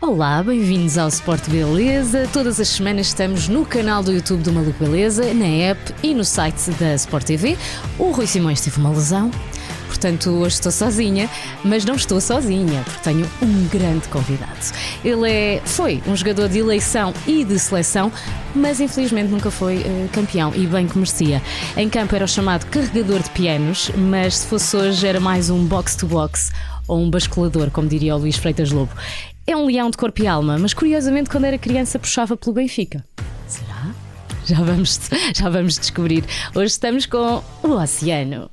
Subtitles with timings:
[0.00, 2.28] Olá, bem-vindos ao Sport Beleza.
[2.32, 6.24] Todas as semanas estamos no canal do YouTube do Maluco Beleza, na app e no
[6.24, 7.58] site da Sport TV.
[7.98, 9.28] O Rui Simões teve uma lesão,
[9.88, 11.28] portanto hoje estou sozinha,
[11.64, 14.66] mas não estou sozinha, porque tenho um grande convidado.
[15.04, 18.12] Ele é, foi um jogador de eleição e de seleção,
[18.54, 21.42] mas infelizmente nunca foi uh, campeão e bem que merecia.
[21.76, 25.64] Em campo era o chamado carregador de pianos, mas se fosse hoje era mais um
[25.64, 26.52] box-to-box
[26.88, 28.92] ou um basculador, como diria o Luís Freitas Lobo.
[29.46, 33.04] É um leão de corpo e alma, mas curiosamente quando era criança puxava pelo Benfica.
[33.46, 33.94] Será?
[34.44, 34.98] Já vamos,
[35.36, 36.24] já vamos descobrir.
[36.54, 38.50] Hoje estamos com o Oceano.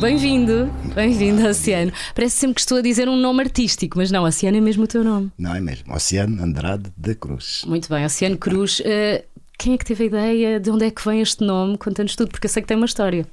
[0.00, 1.92] Bem-vindo, bem-vindo, Oceano.
[2.14, 4.86] Parece sempre que estou a dizer um nome artístico, mas não, Oceano é mesmo o
[4.86, 5.30] teu nome.
[5.36, 7.64] Não é mesmo, Oceano Andrade da Cruz.
[7.66, 8.80] Muito bem, Oceano Cruz.
[8.80, 9.22] Uh,
[9.60, 10.58] quem é que teve a ideia?
[10.58, 11.76] De onde é que vem este nome?
[11.76, 13.26] Conta-nos tudo, porque eu sei que tem uma história.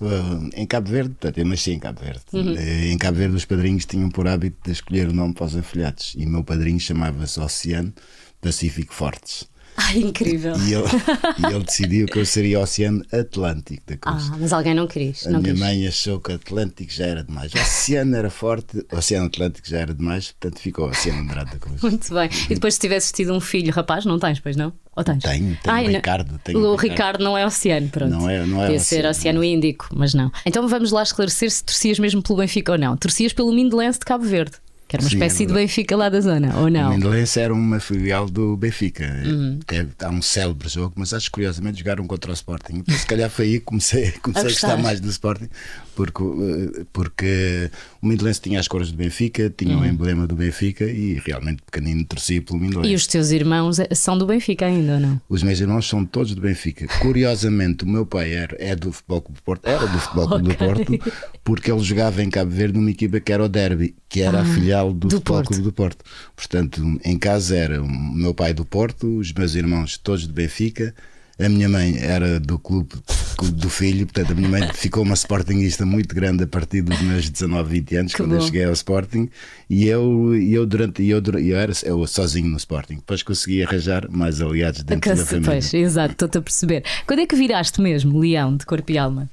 [0.00, 2.22] Uh, em Cabo Verde, portanto, eu nasci em Cabo Verde.
[2.32, 2.54] Uhum.
[2.54, 5.54] Uh, em Cabo Verde, os padrinhos tinham por hábito de escolher o nome para os
[5.54, 6.14] afilhados.
[6.16, 7.92] E o meu padrinho chamava-se Oceano
[8.40, 9.46] Pacífico Fortes.
[9.76, 10.54] Ai, incrível!
[10.60, 10.84] E ele,
[11.38, 14.30] e ele decidiu que eu seria Oceano Atlântico da Cruz.
[14.32, 15.26] Ah, mas alguém não quis.
[15.26, 15.62] A não minha quis.
[15.62, 17.52] mãe achou que Atlântico já era demais.
[17.54, 21.80] Oceano era forte, Oceano Atlântico já era demais, portanto ficou Oceano Andrade da Cruz.
[21.82, 22.28] Muito bem.
[22.50, 24.72] E depois, se tivesses tido um filho rapaz, não tens, pois não?
[24.96, 25.22] Ou tens?
[25.22, 25.94] Tenho, tenho Ai, o não.
[25.96, 26.40] Ricardo.
[26.42, 28.10] Tenho O Ricardo não é oceano, pronto.
[28.10, 29.10] Não é- não é Podia ser oceano.
[29.10, 30.32] oceano Índico, mas não.
[30.46, 32.96] Então vamos lá esclarecer se torcias mesmo pelo Benfica ou não.
[32.96, 34.56] Torcias pelo Mindelense de Cabo Verde,
[34.88, 35.52] que era uma Sim, espécie é de.
[35.52, 36.90] Benfica lá da zona, ou O não?
[36.90, 39.04] Mendelense era uma filial do Benfica.
[39.24, 39.58] Uhum.
[39.66, 42.76] Teve- há um célebre jogo, mas acho que curiosamente jogaram contra o Sporting.
[42.76, 44.68] Então, se calhar foi aí que comecei, comecei a, gostar.
[44.68, 45.48] gostar mais do Sporting,
[45.96, 49.82] porque, eh, porque o Mendelense tinha as cores do Benfica, tinha Uhum.
[49.82, 52.90] o emblema do Benfica e realmente pequenino torcia pelo Mendelense.
[52.90, 55.20] E os teus irmãos eh, são do Benfica ainda, ou não?
[55.28, 56.86] Os meus irmãos são todos do Benfica.
[57.00, 60.50] Curiosamente, o meu pai era, é do Futebol Clube do Porto, era do Futebol Clube
[60.52, 60.68] Ok.
[60.68, 64.20] do Porto, porque ele jogava em Cabo Verde numa equipa que era o Derby, que
[64.20, 65.48] era a filial do, Ah, do Futebol Porto.
[65.48, 66.04] Clube do Porto.
[66.36, 70.94] Portanto, em casa era o meu pai do Porto, os meus irmãos todos do Benfica.
[71.38, 72.88] A minha mãe era do clube
[73.52, 77.28] do filho, portanto, a minha mãe ficou uma sportingista muito grande a partir dos meus
[77.28, 78.44] 19, 20 anos, Que quando eu bom.
[78.46, 79.28] cheguei ao Sporting.
[79.68, 82.94] E eu, eu durante, eu, eu era eu sozinho no Sporting.
[82.96, 85.50] Depois consegui arranjar mais aliados dentro da família.
[85.50, 86.82] Pois, exato, estou-te a perceber.
[87.06, 89.28] Quando é que viraste mesmo leão de corpo e alma?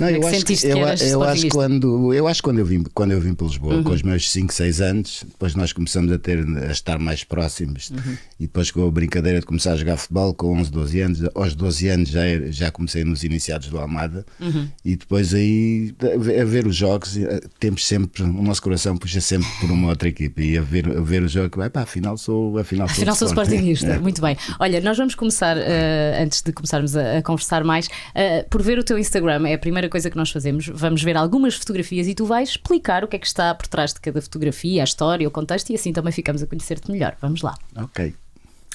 [0.00, 0.44] Não, é eu que acho, eu,
[0.74, 1.48] que eras eu acho sportinguista?
[1.58, 3.84] quando eu acho quando eu vim quando eu vim para Lisboa Uhum.
[3.84, 6.38] com os meus 5, 6 anos, depois nós começamos a ter
[6.68, 8.16] a estar mais próximos Uhum.
[8.38, 11.54] e depois com a brincadeira de começar a jogar futebol com 11, 12 anos, aos
[11.54, 14.66] 12 anos já já comecei nos iniciados do Almada Uhum.
[14.84, 15.94] e depois aí
[16.40, 20.08] a ver- os jogos, eh, temos sempre o nosso coração puxa sempre por uma outra
[20.08, 23.14] equipe e a ver a ver o jogo, vai pá, afinal sou afinal sou, Afinal,
[23.14, 23.50] sou Sporting.
[23.50, 23.86] sportinguista.
[23.94, 23.98] É.
[24.00, 24.36] Muito bem.
[24.58, 28.78] Olha, nós vamos começar, eh, antes de começarmos a, a conversar mais, eh, por ver
[28.78, 29.46] o teu Instagram.
[29.48, 30.66] É a primeira coisa que nós fazemos.
[30.72, 33.92] Vamos ver algumas fotografias e tu vais explicar o que é que está por trás
[33.92, 37.16] de cada fotografia, a história, o contexto, e assim também ficamos a conhecer-te melhor.
[37.20, 37.54] Vamos lá.
[37.76, 38.14] Ok.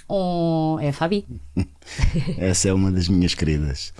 [0.07, 1.25] Oh, é a Fabi.
[2.37, 3.91] Essa é uma das minhas queridas.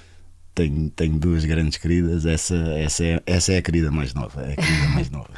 [0.53, 2.25] Tenho, tenho duas grandes queridas.
[2.25, 4.41] Essa, essa, é, essa é a querida mais nova.
[4.41, 5.29] É a querida mais nova.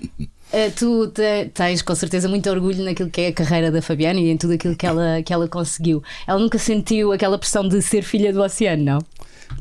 [0.52, 4.18] Eh, tu te- tens com certeza muito orgulho naquilo que é a carreira da Fabiana
[4.18, 6.02] e em tudo aquilo que ela, que ela conseguiu.
[6.26, 8.98] Ela nunca sentiu aquela pressão de ser filha do oceano, não?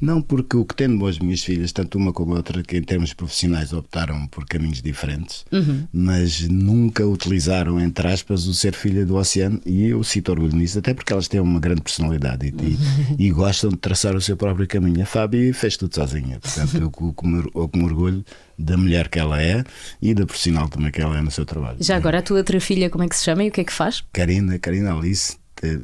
[0.01, 2.81] Não, porque o que tenho as minhas filhas, tanto uma como a outra, que em
[2.83, 5.45] termos profissionais optaram por caminhos diferentes,
[5.91, 9.59] mas nunca utilizaram, entre aspas, o ser filha do oceano.
[9.65, 12.77] E eu cito orgulho nisso, até porque elas têm uma grande personalidade e, e-
[13.27, 15.01] e gostam de traçar o seu próprio caminho.
[15.01, 18.23] A Fábio fez tudo sozinha, portanto, eu, com- com me- eu com orgulho
[18.57, 19.63] da mulher que ela é
[20.01, 21.77] e da profissional também que ela é no seu trabalho.
[21.79, 23.63] Já agora, a tua outra filha, como é que se chama e o que é
[23.63, 24.03] que faz?
[24.11, 25.37] Karina, Karina Alice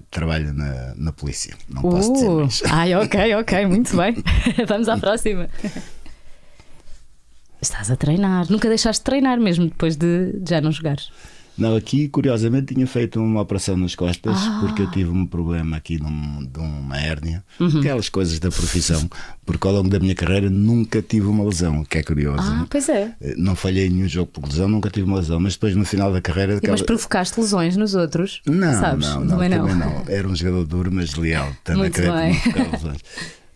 [0.10, 1.54] trabalha na, na polícia.
[1.70, 2.64] Não posso dizer Uh, mais.
[2.70, 4.16] ai, ok, ok, muito bem.
[4.68, 5.50] Vamos à próxima.
[7.62, 8.46] Estás a treinar.
[8.52, 11.10] Nunca deixaste de treinar mesmo depois de de já não jogares.
[11.58, 14.58] Não, aqui curiosamente tinha feito uma operação nas costas Ah.
[14.60, 17.80] porque eu tive um problema aqui num- de uma hérnia, Uhum.
[17.80, 19.10] aquelas coisas da profissão,
[19.46, 22.42] porque ao longo da minha carreira nunca tive uma lesão, o que é curioso.
[22.42, 23.14] Ah, pois é.
[23.22, 25.86] Eh, Não falhei em nenhum jogo por lesão, nunca tive uma lesão, mas depois no
[25.86, 26.54] final da carreira.
[26.56, 28.42] Mas aquela- provocaste lesões nos outros?
[28.46, 29.08] Não, sabes?
[29.08, 30.04] não, não, também não.
[30.08, 31.52] Era um jogador duro, mas leal.
[31.64, 32.12] Também Muito creio
[32.42, 32.64] que bem.
[32.64, 33.00] não lesões.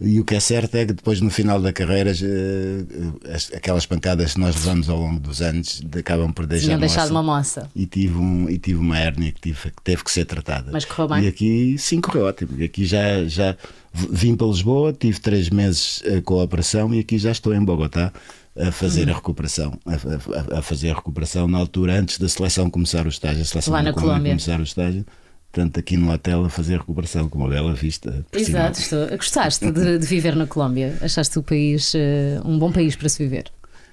[0.01, 3.85] E o que é certo é que depois no final da carreira eh, as- aquelas
[3.85, 7.13] pancadas que nós levamos ao longo dos anos acabam por deixar Tinham deixado moça.
[7.13, 7.69] uma moça.
[7.75, 10.71] e tive, um, e tive uma hérnia que, tive, que teve que ser tratada.
[10.71, 11.23] Mas correu bem?
[11.25, 12.51] E aqui sim correu ótimo.
[12.57, 13.57] E aqui já, já
[13.93, 17.61] vim para Lisboa, tive três meses eh, com a operação e aqui já estou em
[17.63, 18.13] Bogotá
[18.57, 19.11] a fazer Uhum.
[19.13, 19.79] a recuperação.
[19.85, 23.41] A, a- a fazer a recuperação na altura antes da seleção começar o estágio.
[23.41, 24.31] A seleção Lá na Colômbia Colômbia.
[24.31, 25.05] começar o estágio.
[25.51, 28.25] Tanto aqui no hotel a fazer recuperação com uma bela vista.
[28.31, 29.07] Exato, estou.
[29.09, 30.97] gostaste de, de, viver na Colômbia?
[31.01, 33.51] Achaste o país uh, um bom país para se viver?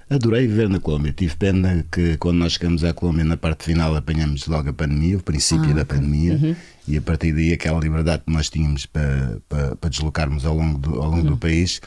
[0.09, 1.11] Adorei viver na Colômbia.
[1.11, 5.17] Tive pena que quando nós chegamos à Colômbia, na parte final, apanhamos logo a pandemia,
[5.17, 6.55] o princípio ah, da pandemia, uhum.
[6.87, 10.77] e a partir daí aquela liberdade que nós tínhamos para, para, para deslocarmos ao longo
[10.77, 11.31] do, ao longo uhum.
[11.31, 11.81] do país,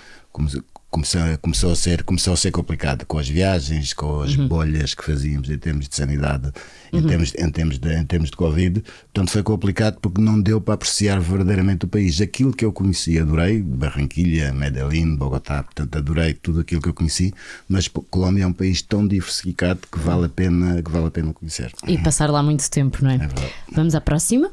[0.90, 4.48] começou, começou, a ser, começou a ser complicado com as viagens, com as uhum.
[4.48, 6.52] bolhas que fazíamos em termos de sanidade,
[6.92, 6.98] uhum.
[6.98, 8.81] em, termos, em, termos de, em termos de Covid.
[8.81, 12.20] Portanto, foi complicado porque não deu para apreciar verdadeiramente o país.
[12.20, 17.32] Aquilo que eu conheci, adorei, Barranquilha, Medellín, Bogotá, portanto, adorei tudo aquilo que eu conheci,
[17.69, 21.32] mas Colômbia é um país tão diversificado que vale a pena, que vale a pena
[21.32, 21.72] conhecer.
[21.86, 23.14] E passar lá muito tempo, não é?
[23.14, 23.28] é
[23.72, 24.50] Vamos à próxima?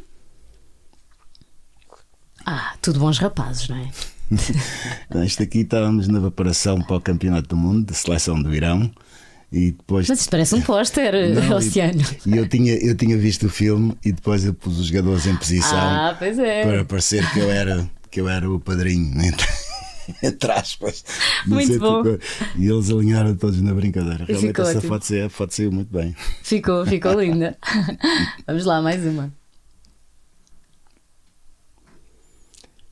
[2.46, 3.90] Ah, tudo bons rapazes, não é?
[5.26, 8.92] Isto aqui estávamos na preparação para o Campeonato do Mundo de seleção do Irão.
[9.52, 10.10] E depois...
[10.10, 11.14] Mas isto parece um póster,
[11.56, 12.02] Oceano.
[12.26, 15.26] E, e eu, tinha, eu tinha visto o filme e depois eu pus os jogadores
[15.26, 16.64] em posição ah, é.
[16.64, 19.48] para parecer que eu era, que eu era o padrinho, entre,
[20.22, 21.06] entre aspas.
[21.46, 22.04] Muito bom.
[22.04, 22.20] Ficou,
[22.58, 24.26] e eles alinharam todos na brincadeira.
[24.26, 26.14] Realmente ficou essa foto saiu, foto saiu muito bem.
[26.44, 27.58] Ficou, ficou linda.
[28.46, 29.32] Vamos lá, mais uma.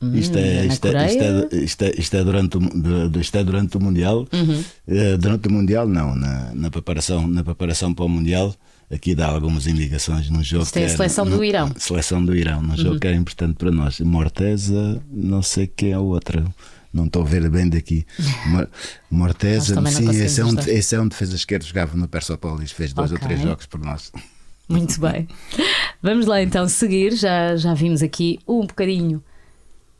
[0.01, 2.61] Isto é, isto, é, isto, é, isto, é, isto, é, durante o,
[3.19, 4.27] isto é durante o Mundial.
[4.31, 4.63] Uhum.
[4.87, 8.53] Uh, durante o Mundial, não, na, na, preparação, na preparação para o Mundial,
[8.91, 10.63] aqui dá algumas indicações no jogo.
[10.63, 11.71] Isto é a seleção do Irão.
[11.77, 12.77] Seleção do Irão, no uhum.
[12.77, 13.99] jogo que é importante para nós.
[14.01, 16.45] Morteza, não sei quem é a outra.
[16.93, 18.05] Não estou a ver bem daqui.
[19.09, 23.11] Morteza, sim, esse é, um, esse é um defesa esquerdo jogava no Persopolis, fez dois
[23.11, 23.23] okay.
[23.23, 24.11] ou três jogos por nós.
[24.67, 25.27] Muito bem.
[26.03, 27.15] Vamos lá então seguir.
[27.15, 29.23] Já, já vimos aqui um bocadinho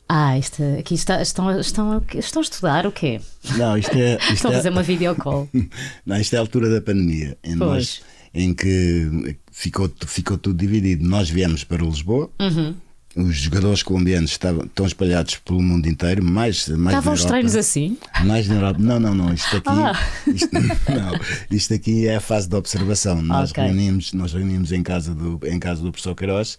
[0.08, 3.20] ah, isto, aqui está, estão, estão, estão a estudar o quê?
[3.58, 4.16] Não, isto é.
[4.22, 5.50] Isto estão é, a fazer uma videocall.
[6.06, 8.02] Não, isto é a altura da pandemia, em, nós,
[8.34, 11.04] em que ficou, ficou tudo dividido.
[11.04, 12.30] Nós viemos para Lisboa.
[12.40, 12.76] Uhum.
[13.16, 17.98] Os jogadores colombianos estavam, estão espalhados pelo mundo inteiro, mais, mais Estavam os treinos assim?
[18.26, 18.80] Mais na Europa.
[18.80, 19.34] Não, não, não.
[19.34, 19.94] Isto aqui, ah.
[20.28, 21.20] isto, não,
[21.50, 23.22] isto aqui é a fase de observação.
[23.22, 23.64] Nós okay.
[23.64, 26.58] reunimos, nós reunimos em casa do, em casa do professor Queiroz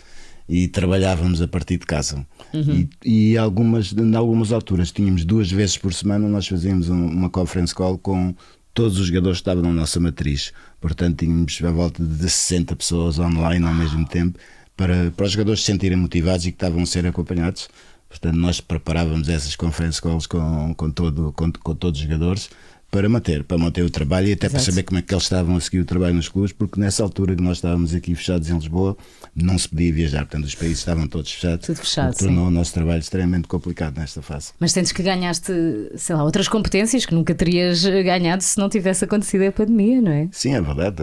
[0.49, 2.27] e trabalhávamos a partir de casa.
[2.55, 2.89] Uhum.
[3.05, 7.29] E, e algumas, em algumas alturas tínhamos duas vezes por semana, nós fazíamos um, uma
[7.29, 8.35] conference call com
[8.73, 10.53] todos os jogadores que estavam na nossa matriz.
[10.81, 14.39] Portanto, tínhamos a volta de 60 pessoas online ao mesmo tempo
[14.77, 17.69] para, para os jogadores se sentirem motivados e que estavam a ser acompanhados.
[18.09, 22.51] Portanto, nós preparávamos essas conference calls com, com, todo, com, com todos os jogadores
[22.97, 24.65] para manter, para manter o trabalho e até Exato.
[24.65, 27.03] para saber como é que eles estavam a seguir o trabalho nos clubes, porque nessa
[27.03, 28.97] altura que nós estávamos aqui fechados em Lisboa,
[29.35, 32.51] não se podia viajar, portanto os países estavam todos fechados, Tudo fechado, o tornou sim.
[32.51, 34.53] o nosso trabalho extremamente complicado nesta fase.
[34.59, 35.53] Mas sentes que ganhaste,
[35.95, 40.13] sei lá, outras competências que nunca terias ganhado se não tivesse acontecido a pandemia, não
[40.13, 40.29] é?
[40.33, 41.03] Sim, é verdade.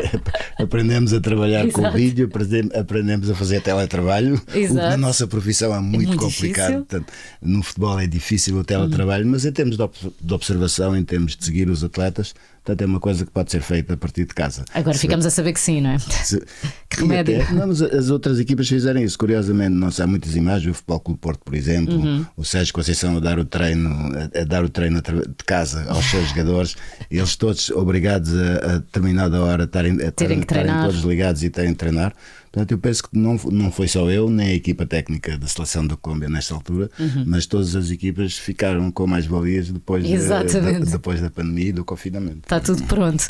[0.58, 1.82] aprendemos a trabalhar Exato.
[1.82, 2.30] com vídeo,
[2.74, 4.78] aprendemos a fazer teletrabalho, Exato.
[4.78, 6.76] o que na nossa profissão é muito, é muito complicado.
[6.76, 7.12] Portanto,
[7.42, 9.32] no futebol é difícil o teletrabalho, uhum.
[9.32, 12.34] mas em termos de observação, em termos de seguir os atletas,
[12.64, 14.64] portanto é uma coisa que pode ser feita a partir de casa.
[14.74, 15.98] Agora se, ficamos a saber que sim, não é?
[16.24, 16.42] Se,
[16.88, 17.42] que remédio.
[17.42, 21.20] Até, não, as outras equipas fizeram isso, curiosamente, não há muitas imagens, o Futebol Clube
[21.20, 22.26] Porto, por exemplo, uhum.
[22.36, 26.28] o Sérgio Conceição a dar o treino, a, dar o treino de casa aos seus
[26.30, 26.76] jogadores,
[27.10, 31.76] eles todos obrigados a, a determinada hora a terem, estarem todos ligados e terem de
[31.76, 32.14] treinar.
[32.52, 35.86] Portanto, eu penso que não, não foi só eu, nem a equipa técnica da seleção
[35.86, 37.24] da Colômbia nesta altura, uhum.
[37.24, 41.84] mas todas as equipas ficaram com mais valias depois, de, depois da pandemia e do
[41.84, 42.48] confinamento.
[42.64, 43.26] Tudo pronto.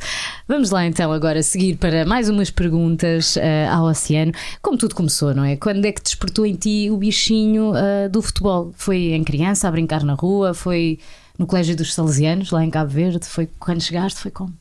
[0.48, 4.32] Vamos lá então agora seguir para mais umas perguntas uh, ao Oceano.
[4.60, 5.56] Como tudo começou, não é?
[5.56, 8.72] Quando é que despertou em ti o bichinho uh, do futebol?
[8.76, 10.52] Foi em criança, a brincar na rua?
[10.52, 10.98] Foi
[11.38, 13.26] no Colégio dos Salesianos, lá em Cabo Verde?
[13.26, 14.20] Foi quando chegaste?
[14.20, 14.52] Foi como?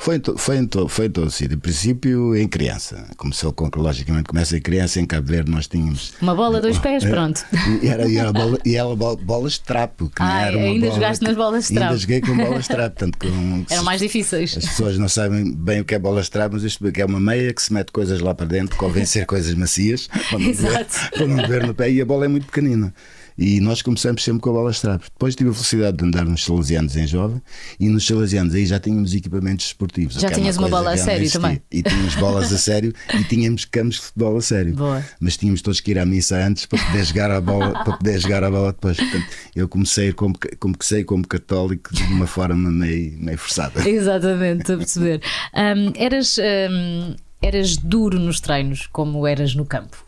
[0.00, 1.56] Foi em, to, foi, em to, foi em todo sítio.
[1.56, 3.04] Em princípio, em criança.
[3.16, 5.00] Começou com que, logicamente, começa em criança.
[5.00, 6.14] Em Cabo Verde, nós tínhamos.
[6.22, 7.44] Uma bola, dois pés, é, pronto.
[7.82, 10.08] E era, e era, bola, e era bolas de trapo.
[10.08, 11.86] Que ah, era uma ainda bola, jogaste nas bolas de trapo.
[11.88, 12.96] Ainda joguei com bolas de trapo.
[12.96, 14.56] Tanto com, Eram mais difíceis.
[14.56, 17.20] As pessoas não sabem bem o que é bolas de trapo, mas isto é uma
[17.20, 20.86] meia que se mete coisas lá para dentro, convém ser coisas macias, para não, ver,
[21.10, 21.90] para não ver no pé.
[21.90, 22.94] E a bola é muito pequenina.
[23.38, 25.08] E nós começamos sempre com a bola trapos.
[25.08, 27.40] Depois tive a felicidade de andar nos Salesianos em jovem
[27.78, 30.16] e nos Salesianos aí já tínhamos equipamentos esportivos.
[30.16, 31.62] Já tinhas uma, bola a sério também.
[31.70, 34.74] E tínhamos bolas a sério e tínhamos campos de futebol a sério.
[34.74, 35.04] Boa.
[35.20, 38.18] Mas tínhamos todos que ir à missa antes para poder jogar a bola, para poder
[38.18, 38.96] jogar a bola depois.
[38.96, 43.82] Portanto, eu comecei como, como que sei como católico de uma forma meio, meio forçada.
[43.88, 45.22] Exatamente, estou a perceber.
[45.54, 50.07] Um, eras, um, eras duro nos treinos como eras no campo?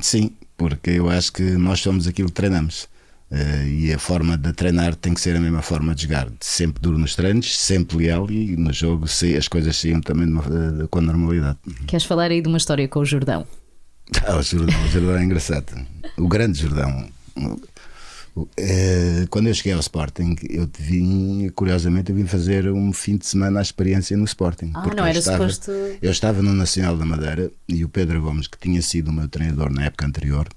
[0.00, 2.88] Sim, porque eu acho que nós somos aquilo que treinamos.
[3.30, 6.80] Uh, e a forma de treinar tem que ser a mesma forma de jogar, sempre
[6.80, 10.86] duro nos treinos, sempre leal e no jogo se, as coisas saíam também uma, de,
[10.88, 11.58] com normalidade.
[11.86, 13.46] Queres falar aí de uma história com o Jordão?
[14.24, 15.86] Ah, o Jordão, o Jordão é engraçado.
[16.16, 17.08] O grande Jordão.
[18.56, 23.26] Eh, quando eu cheguei ao Sporting, eu vim, curiosamente, eu vim fazer um fim de
[23.26, 24.72] semana à experiência no Sporting.
[24.74, 25.70] Ah, não era estava, suposto.
[26.02, 29.28] Eu estava no Nacional da Madeira e o Pedro Gomes, que tinha sido o meu
[29.28, 30.48] treinador na época anterior,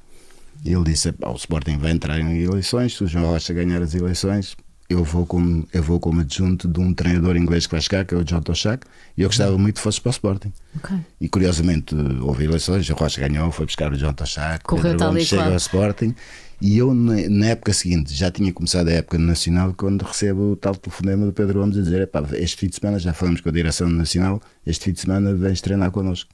[0.66, 4.56] ele disse: o Sporting vai entrar em eleições, se o João Rocha ganhar as eleições,
[4.90, 8.16] eu vou como, eu vou como adjunto de um treinador inglês que vai chegar, que
[8.16, 10.54] é o John Toshak, e eu gostava muito que fosse para o Sporting.
[10.78, 10.98] Okay.
[11.20, 15.08] E curiosamente houve eleições, o Rocha ganhou, foi buscar o John Toshak, Correu Pedro tal
[15.10, 16.16] Gomes e chega ao Sporting.
[16.60, 20.76] E eu, na, época seguinte, já tinha começado a época Nacional, quando recebo o tal
[20.76, 23.52] telefonema do Pedro Gomes a dizer: "Epá, este fim de semana já falamos com a
[23.52, 26.32] direção Nacional, este fim de semana vens treinar connosco.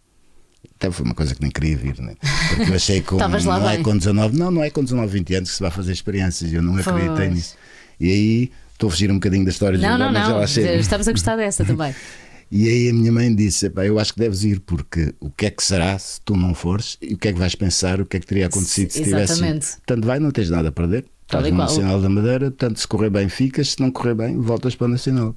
[0.78, 2.16] Até foi uma coisa que nem queria vir, né?
[2.56, 3.84] porque eu achei que não é bem.
[3.84, 6.62] com 19, não, não é com 19, 20 anos que se vai fazer experiências, eu
[6.62, 7.56] não acreditei nisso.
[8.00, 10.48] E aí estou a fugir um bocadinho da história de Não, não, mas não.
[10.48, 10.76] chega.
[10.76, 11.94] Estamos a gostar dessa também.
[12.56, 15.48] E aí a minha mãe disse: "Epá, Eu acho que deves ir, porque o que
[15.48, 17.00] é que será se tu não fores?
[17.02, 18.00] E o que é que vais pensar?
[18.00, 19.42] O que é que teria acontecido se tivesse.
[19.42, 21.04] Portanto, vai, não tens nada a perder.
[21.26, 21.58] Estás no.
[21.58, 24.88] Nacional da Madeira, tanto se correr bem ficas, se não correr bem, voltas para o
[24.88, 25.36] Nacional.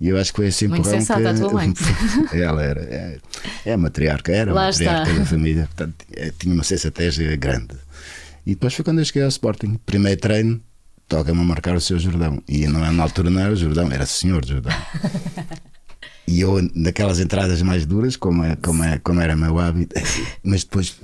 [0.00, 1.72] E eu acho que foi assim Muito sensata que a tua mãe.
[2.34, 3.18] ela era, é,
[3.64, 5.20] é a matriarca, era a Lá matriarca está.
[5.20, 7.76] da família, portanto, é, tinha uma sensatez grande.
[8.44, 10.60] E depois foi quando eu cheguei ao Sporting, primeiro treino,
[11.06, 12.42] toca-me a marcar o seu Jordão.
[12.48, 14.72] E não, é- na altura não era o Jordão, era o senhor Jordão.
[16.28, 19.96] E eu, naquelas entradas mais duras, como, é, como, é, como era meu hábito,
[20.44, 20.94] mas depois,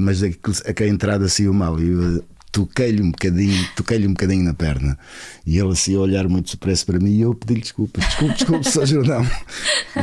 [0.00, 0.22] mas,
[0.66, 4.98] aquela entrada saiu mal e eu toquei-lhe um bocadinho, toquei-lhe um bocadinho na perna.
[5.46, 8.70] E ele assim a olhar muito surpreso para mim e eu pedi-lhe desculpa, desculpe, desculpe,
[8.70, 9.24] sou Jordão.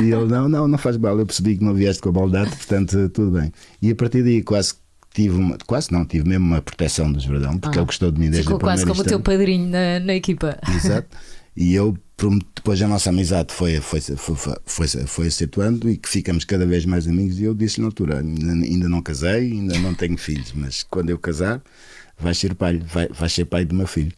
[0.00, 2.50] E ele, não, não, não faz mal, eu percebi que não vieste com a maldade,
[2.50, 3.52] portanto, tudo bem.
[3.80, 4.74] E a partir daí quase
[5.12, 8.30] tive uma, quase não, tive mesmo uma proteção do Jordão, porque ele gostou de mim
[8.30, 8.42] desde Ah.
[8.42, 10.58] Ficou o primeiro quase como o teu padrinho na, na equipa.
[10.74, 11.06] Exato.
[11.56, 11.96] E eu,
[12.54, 16.84] depois a nossa amizade foi, foi, foi, foi, foi acentuando e que ficamos cada vez
[16.86, 17.38] mais amigos.
[17.38, 21.18] E eu disse na altura: ainda, não casei, ainda não tenho filhos, mas quando eu
[21.18, 21.60] casar,
[22.18, 24.12] vais ser pai, vai, vais ser pai do meu filho.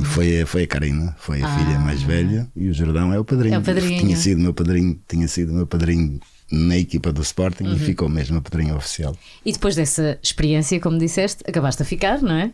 [0.00, 3.18] E foi, a- foi a Karina, foi a filha mais velha, e o Jordão é
[3.18, 3.54] o padrinho.
[3.54, 4.00] É o padrinho.
[4.00, 8.38] Tinha sido meu padrinho, tinha sido meu padrinho na equipa do Sporting e ficou mesmo
[8.38, 9.14] o padrinho oficial.
[9.44, 12.50] E depois dessa experiência, como disseste, acabaste a ficar, não é?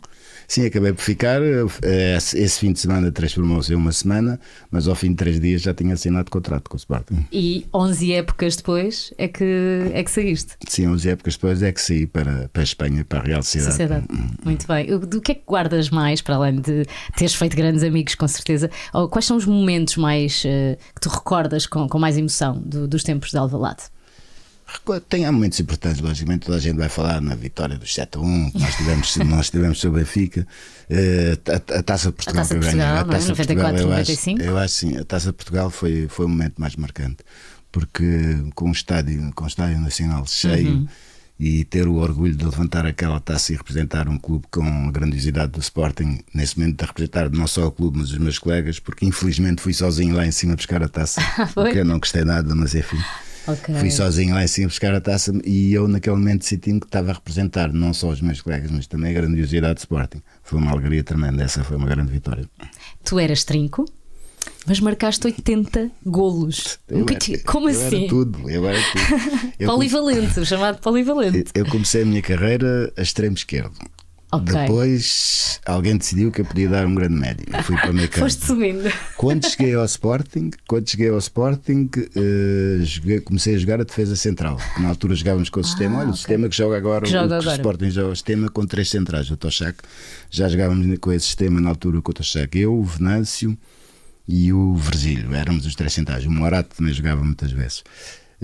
[0.49, 1.41] Sim, acabei por ficar.
[1.43, 4.39] eh, Esse fim de semana transformou-se em uma semana,
[4.71, 7.25] mas ao fim de três dias já tinha assinado contrato com o Sporting.
[7.33, 9.45] E 11 épocas depois é que,
[9.95, 10.53] é que saíste.
[10.69, 13.73] Sim, 11 épocas depois é que saí para, para a Espanha, para a Real Sociedade.
[13.73, 14.07] Sociedade.
[14.45, 14.99] Muito bem.
[14.99, 16.85] Do que é que guardas mais, para além de
[17.17, 18.71] teres feito grandes amigos, com certeza?
[18.93, 22.87] Ou quais são os momentos mais eh, que tu recordas com, com mais emoção do-
[22.87, 23.84] dos tempos de Alvalade?
[25.09, 28.21] Tem há momentos importantes, logicamente, toda a gente vai falar na vitória dos 7 a
[28.21, 30.47] 1, que nós tivemos, nós tivemos sobre a Benfica,
[30.91, 32.61] eh, a, a Taça de Portugal Taça de.
[32.61, 33.05] Portugal, A é?
[33.05, 34.43] Taça de Portugal, 94, eu acho- 95.
[34.43, 37.19] Eu acho sim, a Taça de Portugal foi, foi o momento mais marcante,
[37.73, 40.89] porque com o estádio, com o estádio nacional cheio Uhum.
[41.41, 45.53] e ter o orgulho de levantar aquela taça e representar um clube com a grandiosidade
[45.53, 49.05] do Sporting, nesse momento de representar não só o clube, mas os meus colegas, porque
[49.07, 51.21] infelizmente fui sozinho lá em cima buscar a taça,
[51.55, 52.99] porque eu não gostei nada, mas enfim.
[53.47, 53.75] Ok.
[53.77, 57.11] Fui sozinho lá em cima buscar a taça e eu naquele momento senti-me que estava
[57.11, 60.23] a representar não só os meus colegas, mas também a grandiosidade do Sporting.
[60.43, 62.49] Foi uma alegria tremenda, essa foi uma grande vitória.
[63.05, 63.85] Tu eras trinco,
[64.67, 66.79] mas marcaste 80 golos.
[66.89, 67.99] Eu era- Como eu assim?
[68.01, 69.53] Era tudo, eu era tudo.
[69.59, 71.51] Eu, Polivalente, o chamado polivalente.
[71.55, 73.73] eu comecei a minha carreira a extremo esquerdo.
[74.37, 74.55] Ok.
[74.55, 77.45] Depois alguém decidiu que eu podia dar um grande médio.
[77.63, 78.21] Fui para o meio campo.
[78.21, 78.91] Foste subindo.
[79.17, 84.17] Quando cheguei ao Sporting, quando cheguei ao Sporting, eh, joguei- comecei a jogar a defesa
[84.17, 84.59] central.
[84.79, 87.25] Na altura jogávamos com o sistema, olha, o sistema que joga agora, Ah, Que joga
[87.25, 87.57] o, que o agora.
[87.57, 89.79] Sporting joga o sistema com três centrais, o Toshak.
[90.31, 92.59] Já jogávamos com esse sistema na altura com o Toshak.
[92.59, 93.57] Eu, o Venâncio
[94.27, 96.25] e o Virgílio, éramos os três centrais.
[96.27, 97.83] O Morato também jogava muitas vezes.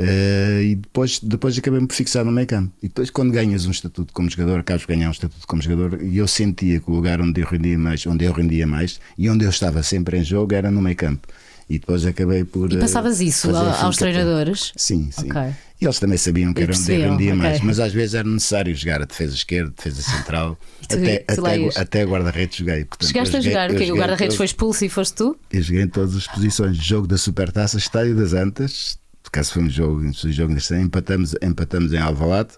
[0.02, 2.73] Eh, e depois, depois acabei-me por fixar no meio campo.
[2.83, 6.02] E depois, quando ganhas um estatuto como jogador, acabas por ganhar um estatuto como jogador,
[6.02, 9.28] e eu sentia que o lugar onde eu rendia mais, onde eu rendia mais e
[9.28, 11.28] onde eu estava sempre em jogo era no meio campo.
[11.69, 12.73] E depois acabei por.
[12.73, 14.73] E eh, passavas isso a- fim aos de treinadores?
[14.75, 15.30] Sim, sim.
[15.30, 15.40] Ok.
[15.80, 17.35] E eles também sabiam que era onde eu rendia ok.
[17.42, 22.04] mais, mas às vezes era necessário jogar a defesa esquerda, defesa central, até, até, até
[22.04, 22.85] guarda-redes joguei.
[22.85, 23.85] Portanto, Chegaste eu a joguei- jogar, o quê?
[23.85, 25.37] O joguei guarda-redes foi expulso e foste tu?
[25.52, 26.76] eu joguei em todas as posições.
[26.76, 28.99] Jogo da Supertaça, Estádio das Antas.
[29.30, 32.50] Por acaso foi um jogo, um jogo ano, empatamos, empatamos em Alvalade.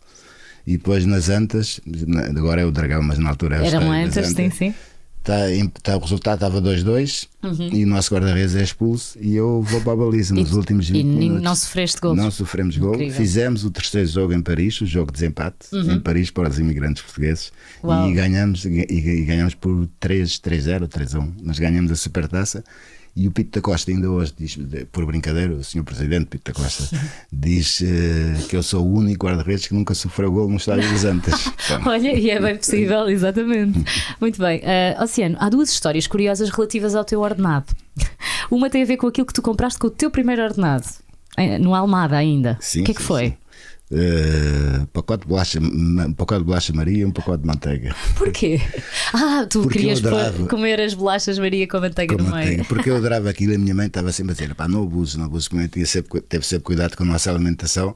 [0.67, 1.81] E depois nas Antas,
[2.37, 4.59] agora é o Dragão, mas na altura é o Eram Estádio das antes, sim, Antas.
[4.59, 4.75] sim.
[5.25, 7.29] Tá, em- tá, o resultado estava 2-2
[7.73, 10.57] e o nosso guarda-redes é expulso e eu vou para a baliza nos Uhum.
[10.57, 11.43] E- últimos 20 e minutos.
[11.45, 12.17] não sofreste golos?
[12.19, 12.95] Não sofremos gol.
[12.95, 13.17] Incrível.
[13.17, 17.03] Fizemos o terceiro jogo em Paris, o jogo de desempate, em Paris para os imigrantes
[17.03, 17.53] portugueses.
[17.85, 17.91] Uhum.
[17.91, 18.11] Uau.
[18.11, 21.33] E ganhamos, e, e ganhamos por 3-0, 3-1.
[21.41, 22.65] Mas ganhamos a supertaça
[23.15, 24.59] E o Pito da Costa ainda hoje diz,
[24.91, 26.99] por brincadeira, o senhor Presidente Pito da Costa
[27.31, 31.05] diz uh, que eu sou o único guarda-redes que nunca sofreu gol no estádio dos
[31.05, 31.53] Antas.
[31.85, 33.85] Olha, e é bem possível, exatamente.
[34.19, 34.61] Muito bem.
[34.61, 37.67] Uh, Oceano, há duas histórias curiosas relativas ao teu ordenado.
[38.51, 40.87] Uma tem a ver com aquilo que tu compraste com o teu primeiro ordenado,
[41.61, 42.57] no Almada ainda.
[42.61, 43.29] Sim, o que é que sim, foi?
[43.29, 43.37] sim.
[43.95, 47.95] Uh, pacote de bolacha, um pacote de bolacha Maria e um pacote de manteiga.
[48.17, 48.59] Porquê?
[49.13, 52.51] Ah, tu Porque querias adorava- comer as bolachas Maria com manteiga Com no manteiga.
[52.53, 52.65] meio.
[52.65, 55.19] Porque eu adorava aquilo e a minha mãe estava sempre a dizer: pá, não abuso,
[55.19, 57.95] não abuso, porque eu tinha sempre, teve sempre cuidado com a nossa alimentação.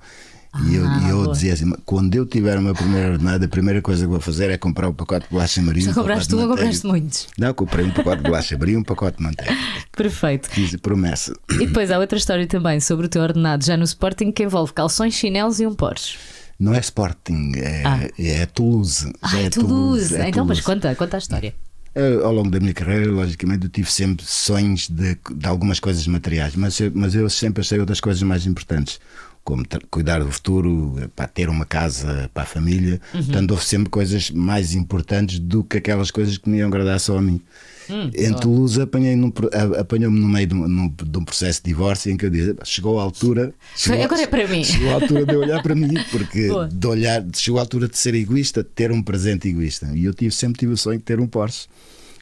[0.65, 1.33] E eu, Ah, e eu boa.
[1.33, 4.51] dizia assim: quando eu tiver o meu primeiro ordenado, a primeira coisa que vou fazer
[4.51, 5.83] é comprar um pacote de bolacha Maria.
[5.83, 6.63] e Já compraste um ou manteiga.
[6.63, 7.27] compraste muitos?
[7.39, 9.57] Não, comprei um pacote de bolacha e um pacote de manteiga.
[9.97, 10.49] Perfeito.
[10.51, 11.33] Fiz a promessa.
[11.51, 14.73] E depois há outra história também sobre o teu ordenado já no Sporting que envolve
[14.73, 16.19] calções, chinelos e um Porsche.
[16.59, 18.09] Não é Sporting, é, Ah.
[18.19, 19.13] é Toulouse.
[19.21, 20.15] Ah, é Toulouse.
[20.17, 20.63] é então, mas Toulouse.
[20.63, 21.55] conta, conta a história.
[21.95, 26.07] Eu, ao longo da minha carreira, logicamente, eu tive sempre sonhos de, de algumas coisas
[26.07, 29.01] materiais, mas eu, mas eu sempre achei outras coisas mais importantes,
[29.47, 29.63] como
[29.93, 33.01] cuidar do futuro, para ter uma casa para a família.
[33.15, 33.23] Uhum.
[33.23, 37.17] Portanto, houve sempre coisas mais importantes do que aquelas coisas que me iam agradar só
[37.17, 37.41] a mim.
[37.89, 39.33] Hum, em Toulouse apanhei num
[39.79, 42.99] apanhou-me no meio de um, de um processo de divórcio em que eu "Pá, chegou
[42.99, 43.55] a altura.
[43.77, 46.69] Chegou, Agora é para mim." Chegou a altura de olhar para mim, porque Boa.
[46.69, 49.89] de olhar, chegou a altura de ser egoísta, de ter um presente egoísta.
[49.95, 51.69] E eu tive, sempre tive o sonho de ter um Porsche.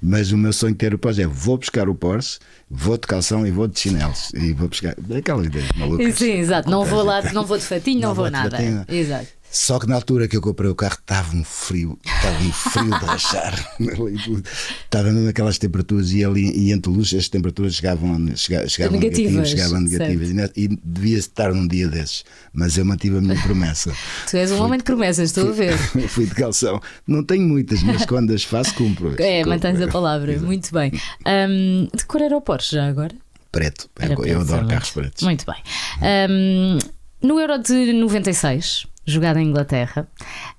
[0.02, 2.38] Mas o meu sonho de ter o Porsche é vou buscar o Porsche,
[2.70, 4.30] vou de calção e vou de chinelos.
[4.34, 4.94] E vou buscar.
[5.16, 6.14] Aquelas ideias malucas.
[6.16, 6.70] Sim, exato.
[6.70, 8.56] Não vou lá, não vou de fatinho, não, Não vou vou nada.
[8.56, 8.84] fatinho.
[8.88, 9.26] Exato.
[9.56, 12.98] Só que na altura que eu comprei o carro estava um frio, estava um frio
[12.98, 13.76] de rachar.
[14.84, 19.48] estava mesmo aquelas temperaturas e ali e em Toulouse as temperaturas chegavam, chega- chegavam Negativas,
[19.48, 20.30] chegavam negativas.
[20.56, 23.92] E, e devia estar num dia desses, mas eu mantive a minha promessa.
[24.28, 25.78] Tu és um homem de promessas, estou a ver.
[26.08, 26.80] Fui de calção.
[27.06, 29.14] Não tenho muitas, mas quando as faço, cumpro.
[29.22, 29.50] É, Cumpro.
[29.50, 30.32] mantens a palavra.
[30.32, 30.46] Exato.
[30.46, 30.92] Muito bem.
[31.26, 33.14] Hum, de cor era o Porsche já agora?
[33.52, 33.88] Preto.
[34.00, 35.22] Era eu, preto, adoro carros pretos.
[35.22, 35.62] Muito bem.
[36.28, 36.78] Hum,
[37.22, 40.08] no Euro de 96, jogado em Inglaterra,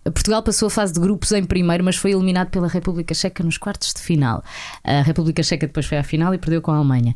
[0.04, 3.58] Portugal passou a fase de grupos em primeiro, mas foi eliminado pela República Checa nos
[3.58, 4.44] quartos de final.
[4.84, 7.16] A República Checa depois foi à final e perdeu com a Alemanha.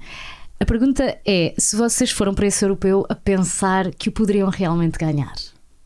[0.59, 4.97] A pergunta é se vocês foram para esse europeu a pensar que o poderiam realmente
[4.97, 5.33] ganhar.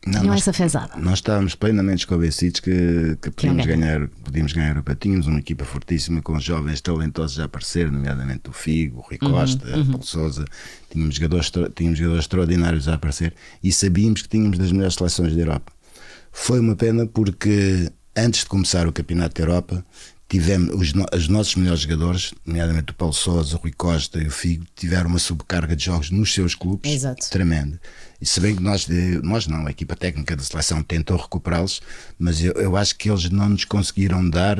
[0.06, 0.96] Não, nós- essa fezada.
[0.98, 3.98] Nós estávamos plenamente convencidos que, que podíamos ganhar.
[4.00, 4.94] ganhar, podíamos ganhar o Europa.
[4.94, 9.30] Tínhamos uma equipa fortíssima com jovens talentosos a aparecer, nomeadamente o Figo, o Rui Uhum,
[9.30, 10.44] Costa, o Paulo Souza.
[10.90, 15.40] Tínhamos jogadores, tínhamos jogadores extraordinários a aparecer e sabíamos que tínhamos das melhores seleções da
[15.40, 15.72] Europa.
[16.32, 19.84] Foi uma pena porque antes de começar o Campeonato da Europa
[20.38, 24.30] tivemos os, os nossos melhores jogadores, nomeadamente o Paulo Souza, o Rui Costa e o
[24.32, 27.30] Figo, tiveram uma subcarga de jogos nos seus clubes Exato.
[27.30, 27.78] tremendo.
[28.20, 31.80] E se bem que nós, eh, nós não, a equipa técnica da seleção tentou recuperá-los,
[32.18, 34.58] mas eu, eu acho que eles não nos conseguiram dar.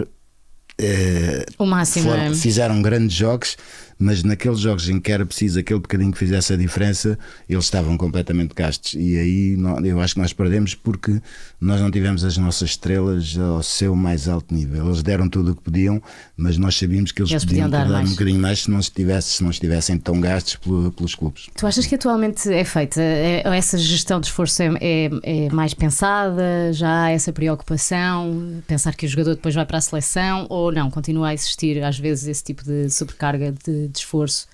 [0.79, 2.35] eh, O máximo, foram- é?
[2.35, 3.57] fizeram grandes jogos,
[3.98, 7.96] mas naqueles jogos em que era preciso aquele bocadinho que fizesse a diferença, eles estavam
[7.96, 8.94] completamente gastos.
[8.94, 11.20] E aí eu acho que nós perdemos porque
[11.61, 14.87] nós não tivemos as nossas estrelas ao seu mais alto nível.
[14.87, 16.02] Eles deram tudo o que podiam,
[16.37, 18.09] mas nós sabíamos que eles, Eles podiam podiam dar mais.
[18.09, 21.46] um bocadinho mais se não, estivesse, se não estivessem tão gastos pelo- pelos clubes.
[21.57, 23.00] Tu achas que atualmente é feita?
[23.00, 25.11] É- essa gestão de esforço é, é-
[25.46, 26.72] é mais pensada?
[26.72, 28.62] Já há essa preocupação?
[28.66, 30.46] Pensar que o jogador depois vai para a seleção?
[30.48, 30.90] Ou não?
[30.90, 34.47] Continua a existir às vezes esse tipo de sobrecarga de, de esforço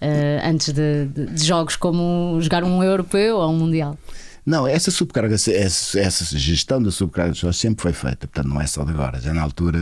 [0.00, 3.96] eh, antes de, de- jogos como jogar um europeu ou um mundial?
[4.44, 5.52] Não, essa subcarga, essa,
[6.00, 9.20] essa gestão da subcarga de jogos sempre foi feita, portanto não é só de agora.
[9.20, 9.78] Já na altura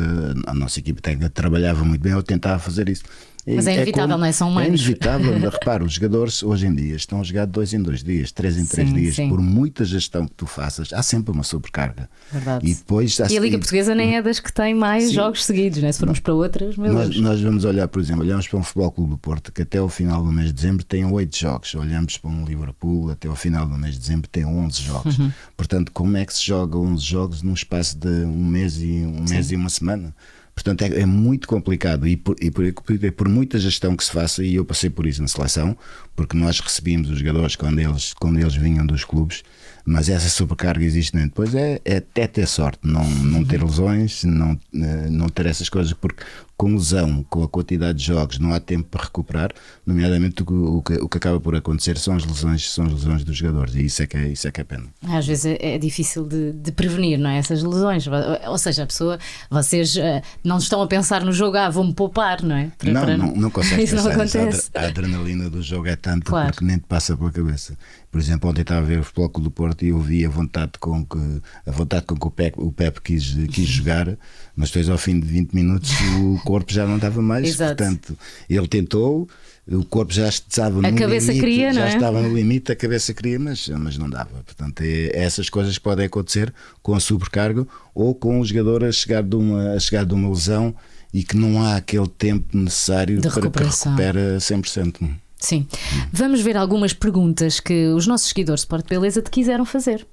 [0.47, 3.03] a nossa equipe técnica trabalhava muito bem, eu tentava fazer isso.
[3.47, 4.33] Mas é inevitável, não é?
[4.33, 4.81] São É humanos.
[4.81, 8.31] inevitável, mas repara, os jogadores hoje em dia estão a jogar dois em dois dias,
[8.33, 9.29] três em três Sim, dias, sim.
[9.29, 12.09] por muita gestão que tu faças, há sempre uma sobrecarga.
[12.31, 12.67] Verdade.
[12.69, 15.15] E depois E a Liga Portuguesa nem é das que tem mais Sim.
[15.15, 15.91] jogos seguidos, né?
[15.93, 17.21] se formos para outras, meu Nós, Deus.
[17.23, 19.89] nós vamos olhar, por exemplo, olhamos para um Futebol Clube do Porto que até ao
[19.89, 21.75] final do mês de dezembro tem oito jogos.
[21.75, 25.19] Olhamos para um Liverpool, até ao final do mês de dezembro tem 11 jogos.
[25.19, 25.31] Uhum.
[25.57, 29.25] Portanto, como é que se joga 11 jogos num espaço de um mês e, um
[29.29, 30.15] mês e uma semana?
[30.55, 34.11] Portanto, é, é muito complicado e por, e, por, e por muita gestão que se
[34.11, 35.77] faça, e eu passei por isso na seleção,
[36.15, 39.43] porque nós recebíamos os jogadores quando eles, quando eles vinham dos clubes,
[39.85, 41.25] mas essa sobrecarga existe né?
[41.25, 45.69] depois é, é até ter sorte, não, não ter lesões, não, eh, não ter essas
[45.69, 46.23] coisas, porque
[46.61, 49.51] com lesão, com a quantidade de jogos, não há tempo para recuperar,
[49.87, 52.93] nomeadamente o, que- o, que, o que acaba por acontecer são as lesões, são as
[52.93, 54.85] lesões dos jogadores, e isso é que é, isso é, que é pena.
[55.09, 57.39] Às vezes é, é difícil de, de prevenir, não é?
[57.39, 58.05] Essas lesões.
[58.47, 59.19] Ou seja, a pessoa,
[59.51, 62.71] vocês eh, não estão a pensar no jogo, ah, vou-me poupar, não é?
[62.77, 64.21] Para- não, para- não, não consegue Isso não pensar.
[64.21, 64.71] A acontece.
[64.75, 66.51] A adrenalina do jogo é tanta Claro.
[66.53, 67.75] porque nem te passa pela cabeça.
[68.11, 70.73] Por exemplo, ontem estava a ver o Futebol do Porto e eu vi a vontade
[70.79, 71.19] com que,
[71.65, 74.19] a vontade com que o Pepe, o Pepe quis, quis jogar,
[74.57, 77.47] mas depois ao fim de 20 minutos o corpo já não dava mais.
[77.47, 77.77] Exato.
[77.77, 79.29] Portanto, ele tentou,
[79.71, 81.95] o corpo já estava no a cabeça limite, já não é?
[81.95, 84.43] estava no limite, a cabeça queria, mas, mas não dava.
[84.45, 89.23] Portanto, é, essas coisas podem acontecer com a sobrecarga ou com o jogador a chegar
[89.23, 90.75] de uma, a chegar de uma lesão
[91.15, 95.09] e que não há aquele tempo necessário para que recupere 100%.
[95.39, 95.67] Sim.
[96.13, 100.05] Vamos ver algumas perguntas que os nossos seguidores de Sport Beleza te quiseram fazer.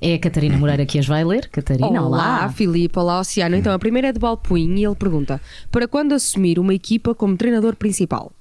[0.00, 1.48] É a Catarina Moreira que as vai ler.
[1.48, 2.06] Catarina, olá.
[2.40, 3.56] Olá, Filipe, olá, Oceano.
[3.56, 5.40] Então, a primeira é de Balpuim e ele pergunta:
[5.70, 8.32] para quando assumir uma equipa como treinador principal?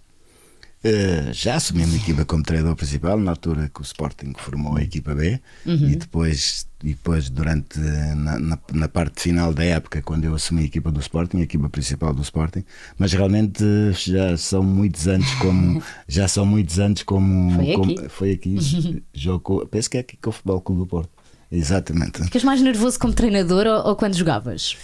[0.82, 4.82] Uh, já assumi uma equipa como treinador principal na altura que o Sporting formou a
[4.82, 5.89] equipa B Uhum.
[5.89, 10.62] e depois, e depois durante na, na, na parte final da época quando eu assumi
[10.62, 12.63] a equipa do Sporting, a equipa principal do Sporting,
[12.97, 18.08] mas realmente já são muitos anos como já são muitos anos como Foi como- aqui.
[18.10, 18.56] foi aqui
[19.13, 21.10] jogou, penso que é aqui com o Futebol Clube do Porto.
[21.51, 24.77] Exatamente, Ficas mais nervoso como treinador ou, ou quando jogavas?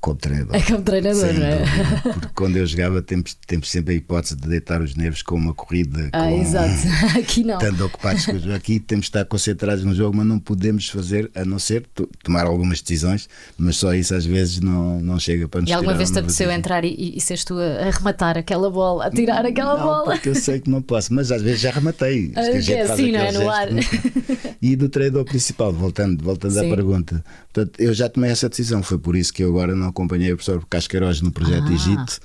[0.00, 0.54] Como treinador.
[0.54, 1.58] É como treinador, não é?
[1.58, 5.34] dúvida, porque quando eu jogava temos, temos sempre a hipótese de deitar os nervos com
[5.34, 6.72] uma corrida Ah, com, exato.
[7.18, 7.54] Aqui não.
[7.58, 8.54] estando ocupados com o jogo.
[8.54, 12.08] Aqui temos de estar concentrados no jogo, mas não podemos fazer a não ser to-
[12.22, 15.94] tomar algumas decisões, mas só isso às vezes não, não chega para nos E alguma
[15.94, 19.44] vez te apeteceu entrar e, e, seres tu a a arrematar aquela bola, a tirar
[19.44, 20.12] aquela não, bola?
[20.14, 22.32] porque eu sei que não posso, mas às vezes já rematei.
[22.38, 23.32] Ah, que é assim, não é?
[23.32, 23.88] No muito-
[24.62, 27.24] E do treinador principal, voltando, voltando à pergunta.
[27.52, 30.36] Portanto, eu já tomei essa decisão, foi por isso que eu agora não acompanhei o
[30.36, 31.72] professor Casqueiroz no projeto Ah.
[31.72, 32.18] Egito,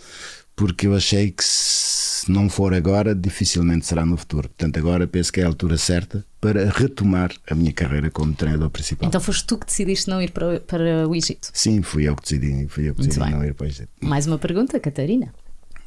[0.56, 4.48] porque eu achei que se não for agora, dificilmente será no futuro.
[4.48, 8.70] Portanto, agora penso que é a altura certa para retomar a minha carreira como treinador
[8.70, 9.08] principal.
[9.10, 11.50] Então foste tu que decidiste não ir para, o- para o Egito.
[11.54, 13.90] Sim, fui eu que decidi, fui eu que decidi não ir para o Egito.
[14.02, 15.34] Mais uma pergunta, Catarina.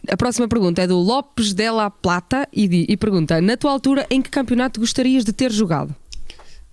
[0.08, 4.20] A próxima pergunta é do Lopes Della Plata e, e pergunta: na tua altura, em
[4.22, 5.94] que campeonato gostarias de ter jogado?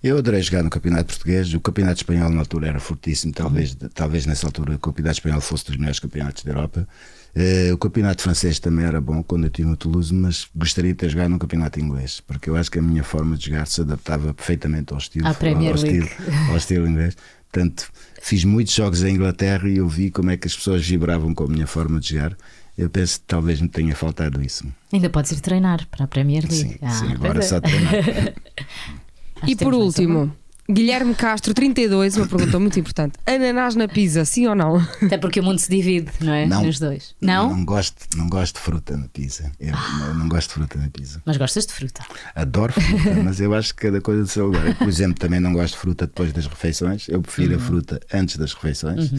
[0.04, 1.54] Eu adorei jogar no Campeonato Português.
[1.54, 3.32] O Campeonato Espanhol na altura era fortíssimo.
[3.32, 6.86] Talvez, talvez nessa altura o Campeonato Espanhol fosse dos melhores campeonatos da Europa.
[7.34, 10.98] Eh, o Campeonato Francês também era bom quando eu estive no Toulouse, mas gostaria de
[10.98, 13.80] ter jogado no Campeonato Inglês, porque eu acho que a minha forma de jogar se
[13.80, 15.72] adaptava perfeitamente ao estilo, ao, League.
[15.74, 16.08] estilo,
[16.50, 17.16] ao estilo inglês.
[17.50, 17.90] Portanto,
[18.20, 21.44] fiz muitos jogos em Inglaterra e eu vi como é que as pessoas vibravam com
[21.44, 22.36] a minha forma de jogar.
[22.76, 24.66] Eu penso que talvez me tenha faltado isso.
[24.92, 26.72] Ainda podes ir treinar para a Premier League.
[26.72, 27.42] Sim, Ah, sim agora é.
[27.42, 27.94] só treinar.
[29.42, 30.34] Acho e por último,
[30.70, 34.76] Guilherme Castro, 32, uma pergunta muito importante: ananás na pizza, sim ou não?
[35.02, 36.46] Até porque o mundo se divide, não é?
[36.46, 36.64] Não.
[36.64, 37.14] Nos dois.
[37.20, 37.50] Não?
[37.50, 39.52] Não gosto, não gosto de fruta na pizza.
[39.60, 41.20] Eu não, não gosto de fruta na pizza.
[41.26, 42.02] Mas gostas de fruta.
[42.34, 44.66] Adoro fruta, mas eu acho que cada coisa do seu lugar.
[44.66, 47.08] Eu, por exemplo, também não gosto de fruta depois das refeições.
[47.08, 49.12] Eu prefiro a fruta antes das refeições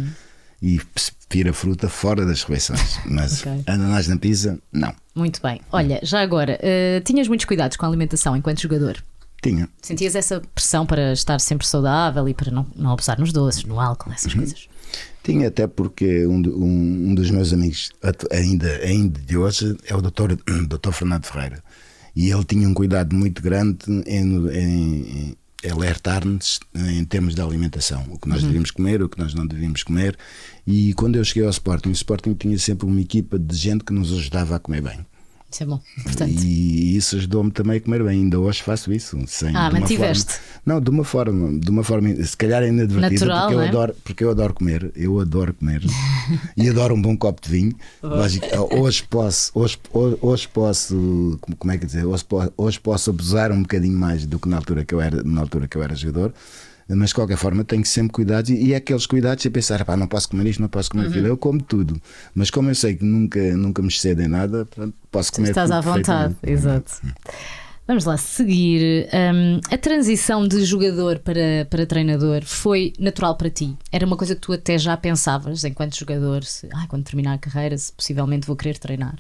[0.62, 0.82] e
[1.30, 2.99] prefiro a fruta fora das refeições.
[3.06, 3.63] Mas Ok.
[3.67, 4.95] ananás na pizza, não.
[5.13, 5.62] Muito bem.
[5.71, 9.04] Olha, já agora, eh, tinhas muitos cuidados com a alimentação enquanto jogador?
[9.49, 9.69] Tinha.
[9.81, 13.79] Sentias essa pressão para estar sempre saudável e para não, não abusar nos doces, no
[13.79, 14.39] álcool, essas Uhum.
[14.39, 14.67] coisas?
[15.23, 17.89] Tinha até porque um, um, um dos meus amigos,
[18.31, 20.36] ainda, ainda de hoje, é o doutor,
[20.67, 21.63] doutor Fernando Ferreira.
[22.15, 23.77] E ele tinha um cuidado muito grande
[24.08, 28.05] em, em- em alertar-nos em termos de alimentação.
[28.10, 30.15] O que nós devíamos comer, o que nós não devíamos comer.
[30.65, 33.91] E quando eu cheguei ao Sporting, o Sporting tinha sempre uma equipa de gente que
[33.93, 35.05] nos ajudava a comer bem.
[35.55, 35.79] Isso é bom.
[36.03, 38.23] Portanto, E isso ajudou-me também a comer bem.
[38.23, 39.17] Ainda hoje faço isso.
[39.25, 40.33] Sem, Ah, mantiveste?
[40.33, 43.67] forma- não, de uma forma, de uma forma, se calhar inadvertida, Natural, porque, eu é?
[43.69, 44.91] adoro, porque eu adoro comer.
[44.97, 45.81] Eu adoro comer.
[46.57, 47.73] e adoro um bom copo de vinho.
[48.03, 49.77] Lógico, hoje posso, hoje,
[50.21, 52.25] hoje, posso, como é que dizer, hoje,
[52.57, 55.69] hoje posso abusar um bocadinho mais do que na altura que eu era, na altura
[55.69, 56.33] que eu era jogador.
[56.87, 59.97] Mas de qualquer forma tenho sempre cuidados e, e é aqueles cuidados de pensar, pá,
[59.97, 60.99] não posso comer isto, não posso Uhum.
[61.01, 61.27] comer aquilo.
[61.27, 61.99] Eu como tudo,
[62.33, 64.67] mas como eu sei que nunca, nunca me excede em nada,
[65.11, 66.35] posso comer estás tudo à vontade.
[66.43, 67.01] Exato.
[67.87, 69.07] Vamos lá seguir.
[69.13, 73.75] Hum, a transição de jogador para, para treinador foi natural para ti?
[73.91, 76.43] Era uma coisa que tu até já pensavas enquanto jogador?
[76.43, 79.15] Se, ah, quando terminar a carreira, se possivelmente vou querer treinar?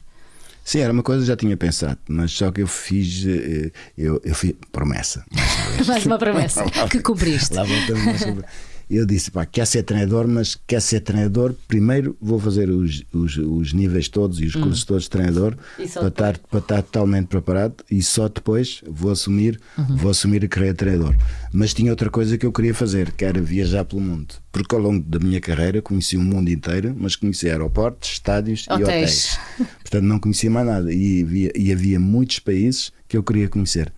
[0.65, 4.19] Sim, era uma coisa que já tinha pensado, mas só que eu fiz, eh, eu,
[4.25, 5.23] eu fiz promessa.
[5.31, 5.85] mais uma.
[5.93, 7.53] Mais uma promessa que cumpriste.
[7.53, 8.43] Lá voltamos
[8.89, 13.35] Eu disse, pá, quer ser treinador, mas quer ser treinador, primeiro vou fazer os, os,
[13.37, 15.83] os níveis todos e os cursos todos de treinador Hum.
[15.83, 19.95] E para estar, para estar totalmente preparado e só depois vou assumir, Uhum.
[19.97, 21.15] vou assumir a carreira de treinador.
[21.51, 24.35] Mas tinha outra coisa que eu queria fazer, que era viajar pelo mundo.
[24.51, 28.73] Porque ao longo da minha carreira conheci o mundo inteiro, mas conheci aeroportos, estádios e
[28.73, 28.85] Hotéis.
[28.87, 29.39] hotéis.
[29.81, 30.93] Portanto, não conhecia mais nada.
[30.93, 33.91] E havia, e havia muitos países que eu queria conhecer.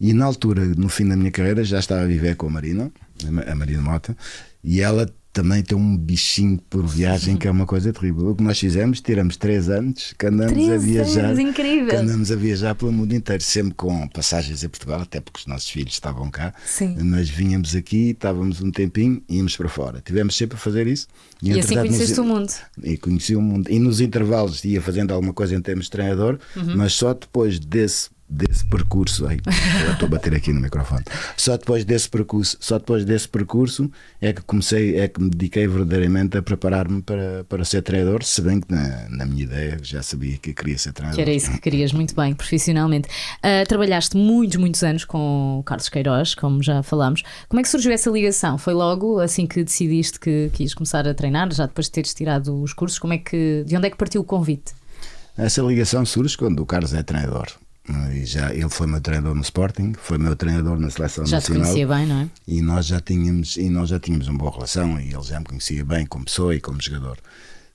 [0.00, 2.90] E na altura, no fim da minha carreira, já estava a viver com a Marina,
[3.28, 4.16] a Ma- a Marina Mota,
[4.62, 8.30] e ela também tem um bichinho por viagem que é uma coisa terrível.
[8.30, 11.24] O que nós fizemos, tiramos três anos que andamos Três a viajar.
[11.26, 11.88] anos, incrível.
[11.88, 15.46] Que andamos a viajar pelo mundo inteiro, sempre com passagens em Portugal, até porque os
[15.46, 16.52] nossos filhos estavam cá.
[16.66, 16.96] Sim.
[16.96, 20.02] Nós vínhamos aqui, estávamos um tempinho e íamos para fora.
[20.04, 21.06] Tivemos sempre a fazer isso.
[21.40, 22.52] E assim entretanto, conheceste nos- o mundo.
[22.82, 23.70] E conheci o mundo.
[23.70, 26.76] E nos intervalos ia fazendo alguma coisa em termos de treinador, Uhum.
[26.76, 28.08] mas só depois desse.
[28.32, 29.40] Desse percurso, ai,
[29.86, 31.02] eu estou a bater aqui no microfone.
[31.36, 33.90] Só depois desse percurso, só depois desse percurso
[34.20, 38.40] é que comecei, é que me dediquei verdadeiramente a preparar-me para, para ser treinador, se
[38.40, 41.16] bem que na, na minha ideia já sabia que queria ser treinador.
[41.16, 43.08] Que era isso que querias muito bem, profissionalmente.
[43.42, 47.24] Ah, trabalhaste muitos, muitos anos com o Carlos Queiroz, como já falámos.
[47.48, 48.56] Como é que surgiu essa ligação?
[48.58, 52.62] Foi logo assim que decidiste que quis começar a treinar, já depois de teres tirado
[52.62, 52.96] os cursos?
[52.96, 54.72] Como é que, de onde é que partiu o convite?
[55.36, 57.48] Essa ligação surge quando o Carlos é treinador.
[58.12, 61.62] E já, ele foi meu treinador no Sporting, foi meu treinador na seleção Já nacional.
[61.62, 62.28] conhecia bem, não é?
[62.46, 65.46] e nós já tínhamos e nós já tínhamos uma boa relação e ele já me
[65.46, 67.18] conhecia bem como pessoa e como jogador.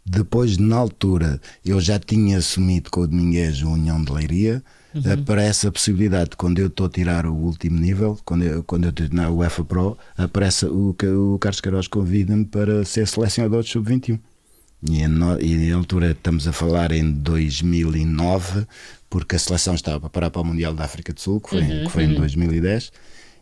[0.06, 4.64] Depois, na altura, eu já tinha assumido com o Domingues a União de Leiria.
[5.12, 8.92] Aparece a possibilidade, quando eu estou a tirar o último nível, quando eu, quando eu
[8.92, 10.96] estou na UEFA Pro, aparece o,
[11.34, 14.18] o Carlos Queiroz convida-me para ser selecionador de sub-21.
[14.88, 18.66] E, no- e na altura estamos a falar em 2009,
[19.16, 21.62] porque a seleção estava para parar para o Mundial da África do Sul, que foi,
[21.62, 22.92] que foi em 2010,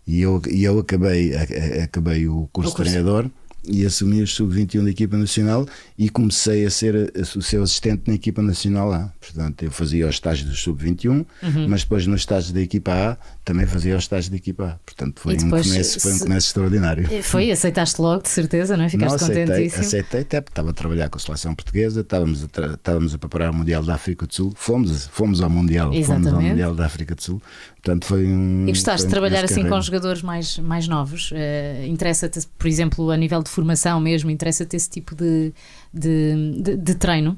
[0.06, 2.84] e eu, e eu acabei, a- a- acabei o curso, O curso.
[2.84, 3.28] de treinador
[3.66, 5.66] e assumi o sub-21 da equipa nacional
[5.98, 9.12] e comecei a ser a- o seu assistente na equipa nacional lá.
[9.20, 11.68] Portanto, eu fazia os estágios do sub-21, Uhum.
[11.68, 14.80] mas depois nos estágios da equipa A também fazia os estágios da equipa A.
[14.86, 17.24] Portanto, foi, depois, um, começo, foi um começo extraordinário.
[17.24, 18.90] Foi, aceitaste logo, de certeza, não é?
[18.90, 19.82] Ficaste Não, aceitei, contentíssimo.
[19.86, 23.52] aceitei até porque estava a trabalhar com a seleção portuguesa, estávamos a, estávamos a preparar
[23.52, 26.50] o Mundial da África do Sul, fomos, fomos ao Mundial, fomos ao Exatamente.
[26.52, 27.42] Mundial da África do Sul,
[27.82, 28.64] portanto foi um.
[28.68, 31.32] E gostaste de trabalhar assim com jogadores mais, mais novos?
[31.34, 35.54] Eh, Interessa-te, por exemplo, a nível de formação mesmo, interessa-te esse tipo de,
[35.94, 37.38] de, de- de treino?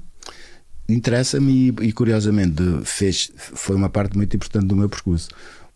[0.88, 5.30] Interessa-me e, e, curiosamente fez, foi uma parte muito importante do meu percurso.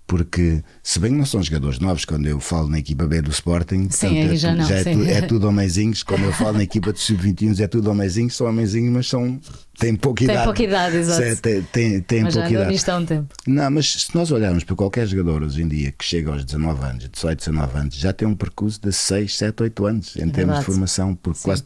[0.10, 3.30] Porque, se bem que não são jogadores novos, quando eu falo na equipa B do
[3.30, 4.93] Sporting, Sim, portanto, é, já tu- não, é, sim.
[4.98, 6.02] tu- é tudo homenzinhos.
[6.02, 9.39] Quando eu falo na equipa de sub-21, é tudo homenzinhos, são homenzinhos, mas são,
[9.78, 10.45] têm pouca Tem idade.
[10.45, 11.24] pouca idade, exato.
[11.24, 12.89] Sim, Tem, tem, tem Mas já pouca idade.
[12.91, 13.36] há um tempo.
[13.45, 16.84] Não, mas se nós olharmos para qualquer jogador hoje em dia que chega aos 19
[16.84, 20.34] anos, 18, 19 anos, já tem um percurso de 6, 7, 8 anos em termos
[20.34, 20.60] É verdade.
[20.62, 21.63] de formação, porque quase,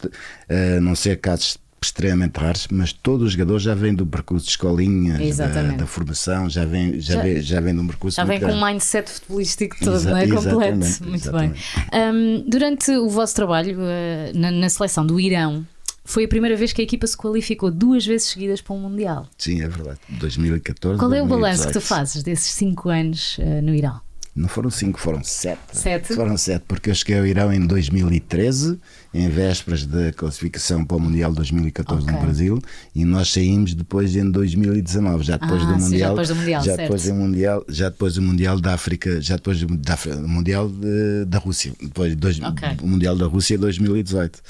[0.50, 4.50] eh, não ser casos extremamente raros, mas todo o jogador já vem do percurso de
[4.52, 8.24] escolinhas, da, da formação, já vem, já, Já- vem, já vem de um percurso Já
[8.24, 10.26] vem com um mindset futebolístico todo, Exa- não é?
[10.28, 10.76] Completo.
[10.76, 11.60] Muito exatamente.
[11.90, 12.12] bem.
[12.12, 15.66] Hum, durante o vosso trabalho eh, na, na seleção do Irão,
[16.04, 19.26] foi a primeira vez que a equipa se qualificou duas vezes seguidas para um Mundial.
[19.38, 19.98] Sim, é verdade.
[20.10, 20.98] 2014.
[20.98, 21.86] Qual é o balanço que tu 2018.
[21.86, 24.00] fazes desses cinco anos eh, no Irão?
[24.36, 25.60] Não foram cinco, foram sete.
[25.72, 26.12] Sete?
[26.12, 28.80] Foram sete, porque eu cheguei ao Irão em 2013,
[29.14, 32.12] em vésperas da classificação para o Mundial 2014 Ok.
[32.14, 32.62] no Brasil,
[32.94, 36.10] e nós saímos depois em 2019, já depois Ah, do sim, já Mundial.
[36.10, 36.80] depois do Mundial, já certo.
[36.82, 40.68] depois do Mundial, já depois do Mundial da África, já depois do da, do Mundial
[40.68, 42.68] de- da Rússia, depois de dois, Ok.
[42.82, 44.40] o Mundial da Rússia 2018.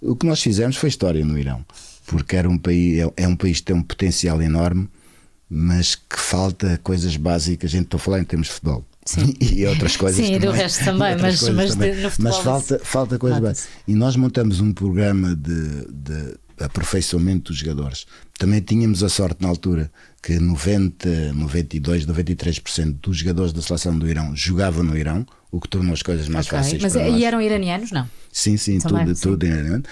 [0.00, 1.64] O que nós fizemos foi história no Irão,
[2.06, 4.88] porque era um país, é, é um país que tem um potencial enorme,
[5.50, 7.68] mas que falta coisas básicas.
[7.70, 8.86] A gente estou a falar em termos de futebol.
[9.08, 9.34] Sim.
[9.40, 10.60] E outras coisas Sim, e do também.
[10.62, 11.92] resto também, mas- mas também.
[11.94, 13.40] de- Mas falta, falta nota-se.
[13.40, 13.68] básicas.
[13.86, 18.06] E nós montamos um programa de, de aperfeiçoamento dos jogadores.
[18.38, 19.90] Também tínhamos a sorte na altura
[20.22, 25.68] que 90, 92, 93% dos jogadores da seleção do Irão jogavam no Irão, o que
[25.68, 26.58] tornou as coisas mais Ok.
[26.58, 27.22] fáceis Mas para e nós.
[27.22, 27.90] eram iranianos?
[27.90, 28.06] Não.
[28.30, 29.22] Sim, sim, Também, tudo, sim.
[29.22, 29.82] tudo em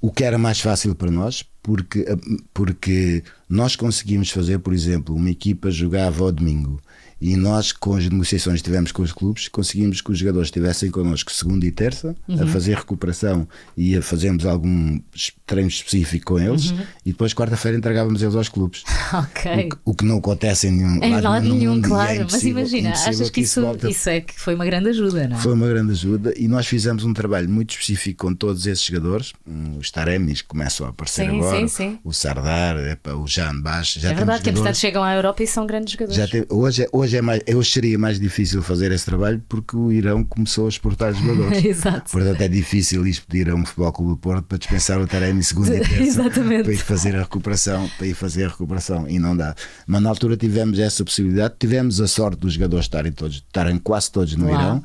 [0.00, 2.06] O que era mais fácil para nós, porque,
[2.54, 6.80] porque nós conseguimos fazer, por exemplo, uma equipa jogava ao domingo
[7.24, 10.90] e nós, com as negociações que tivemos com os clubes, conseguimos que os jogadores estivessem
[10.90, 12.42] connosco segunda e terça Uhum.
[12.42, 14.98] a fazer recuperação e a fazermos algum
[15.46, 16.78] treino específico com eles Uhum.
[17.06, 18.82] e depois, quarta-feira, entregávamos eles aos clubes.
[19.12, 19.52] Ok.
[19.52, 22.08] O, que, o que não acontece em nenhum Em lado nenhum, e é claro.
[22.08, 25.28] Mas impossível- imagina, achas que isso, volte a isso é que foi uma grande ajuda,
[25.28, 25.40] não é?
[25.40, 29.32] foi uma grande ajuda e nós fizemos um trabalho muito específico com todos esses jogadores.
[29.46, 31.98] Hum, Os Taremis que começam a aparecer Sim, agora, sim, sim.
[32.02, 32.76] o Sardar,
[33.14, 33.92] o Jan Baix.
[33.94, 36.30] Já é verdade que, entretanto, chegam à Europa e são grandes jogadores.
[36.30, 39.92] tem- hoje, é, hoje, é mais, hoje seria mais difícil fazer esse trabalho porque o
[39.92, 41.64] Irão começou a exportar jogadores.
[41.64, 42.10] Exato.
[42.10, 45.42] Portanto, é difícil ir pedir a um futebol clube do Porto para dispensar o Taremi
[45.42, 49.36] segunda e terça para ir fazer a recuperação, para ir fazer a recuperação e não
[49.36, 49.54] dá.
[49.86, 54.10] Mas na altura tivemos essa possibilidade, tivemos a sorte dos jogadores estarem todos, estarem quase
[54.10, 54.52] todos no Lá.
[54.52, 54.84] Irão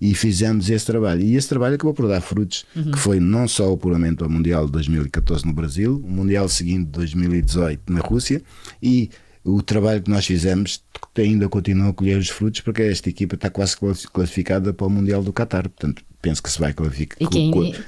[0.00, 1.22] e fizemos esse trabalho.
[1.22, 4.66] E esse trabalho acabou por dar frutos, que foi não só o apuramento ao Mundial
[4.66, 8.42] de 2014 no Brasil, o Mundial seguinte de 2018 na Rússia
[8.82, 9.10] e
[9.48, 10.82] o trabalho que nós fizemos
[11.16, 13.76] ainda continua a colher os frutos porque esta equipa está quase
[14.12, 15.68] classificada para o Mundial do Qatar.
[15.68, 16.74] Portanto, penso que se vai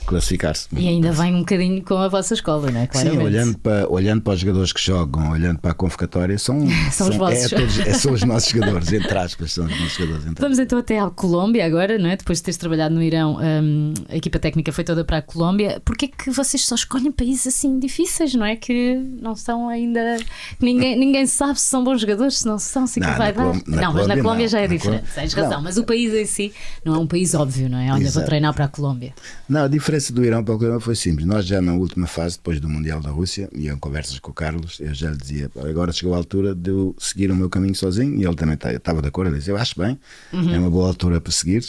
[0.07, 0.69] classificar-se.
[0.77, 2.85] E ainda vem um bocadinho com a vossa escola, não é?
[2.85, 3.25] Sim, Claramente.
[3.25, 7.15] olhando para, olhando para os jogadores que jogam, olhando para a convocatória, são, São os
[7.15, 7.51] é, vossos.
[7.51, 10.35] todos- é, são os nossos jogadores, entre aspas, são os nossos jogadores.
[10.39, 12.17] Vamos então até à Colômbia agora, não é?
[12.17, 15.81] Depois de teres trabalhado no Irão, hum, a equipa técnica foi toda para a Colômbia.
[15.85, 18.57] Porquê que vocês só escolhem países assim difíceis, não é?
[18.57, 20.17] Que não são ainda.
[20.61, 23.45] Ninguém, ninguém sabe se são bons jogadores, se não são, se Não, que vai dar.
[23.45, 24.51] Colô- na não, mas na Colômbia Colômbia não.
[24.51, 25.63] já é diferente, tens razão.
[25.63, 26.53] Mas o país em si
[26.85, 27.93] não é um país óbvio, não é?
[27.93, 29.13] Olha, treinar para a Colômbia.
[29.49, 31.27] Não, a diferença do Irão para o Colômbia foi simples.
[31.27, 34.35] Nós já na última fase, depois do Mundial da Rússia, e em conversas com o
[34.35, 37.49] Carlos, eu já lhe dizia, "Pá, agora chegou a altura de eu seguir o meu
[37.51, 39.99] caminho sozinho, e ele também ta- estava de acordo, ele disse, eu acho bem,
[40.33, 41.65] é uma boa altura para seguir.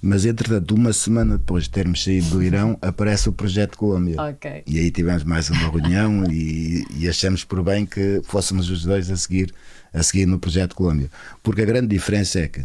[0.00, 4.14] Mas entretanto, uma semana depois de termos saído do Irão, aparece o projeto Colômbia.
[4.22, 4.62] Ok.
[4.64, 9.10] E aí tivemos mais uma reunião e, e achamos por bem que fôssemos os dois
[9.10, 9.52] a seguir,
[9.92, 11.10] a seguir no projeto Colômbia.
[11.42, 12.64] Porque a grande diferença é que,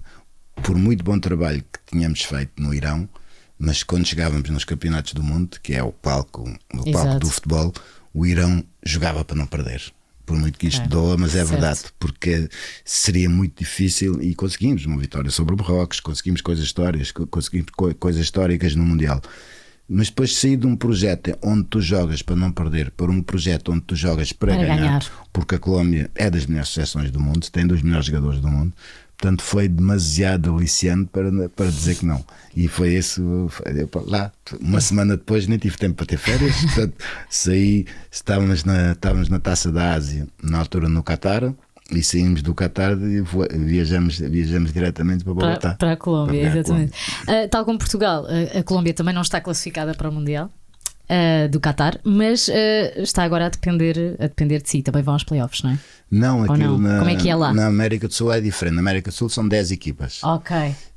[0.62, 3.10] por muito bom trabalho que tínhamos feito no Irão,
[3.66, 6.42] mas quando chegávamos nos campeonatos do mundo, que é o palco,
[6.74, 7.74] o palco do futebol,
[8.14, 9.82] o Irão jogava para não perder.
[10.26, 11.50] Por muito que isto É, doa, mas é certo.
[11.50, 12.50] verdade, porque
[12.86, 17.68] seria muito difícil e conseguimos uma vitória sobre o Marrocos, conseguimos coisas históricas, co- conseguimos
[17.76, 19.22] co- coisas históricas no Mundial.
[19.88, 23.22] Mas depois de sair de um projeto onde tu jogas para não perder, para um
[23.22, 25.28] projeto onde tu jogas para, Para ganhar, ganhar.
[25.34, 28.74] porque a Colômbia é das melhores seleções do mundo, tem dos melhores jogadores do mundo,
[29.18, 32.24] portanto foi demasiado aliciante para, para dizer que não.
[32.56, 33.50] E foi isso,
[34.08, 36.94] lá, uma semana depois nem tive tempo para ter férias, portanto
[37.30, 41.54] saí, estávamos na, estávamos na Taça da Ásia, na altura no Qatar,
[41.92, 43.22] e saímos do Qatar e
[43.60, 45.76] viajamos, viajamos diretamente para Para, Bogotá.
[45.76, 46.94] para a Colômbia, Para a exatamente.
[47.28, 50.50] Ah, tal como Portugal, ah, a Colômbia também não está classificada para o Mundial.
[51.10, 54.82] Ah, do Qatar, mas ah, está agora a depender, a depender de si.
[54.82, 55.80] Também vão aos playoffs, não é?
[56.10, 56.78] Não, aquilo não?
[56.78, 57.54] Na, Como é que é lá?
[57.54, 58.76] Na América do Sul é diferente.
[58.76, 60.24] Na América do Sul são 10 equipas.
[60.24, 60.56] Ok.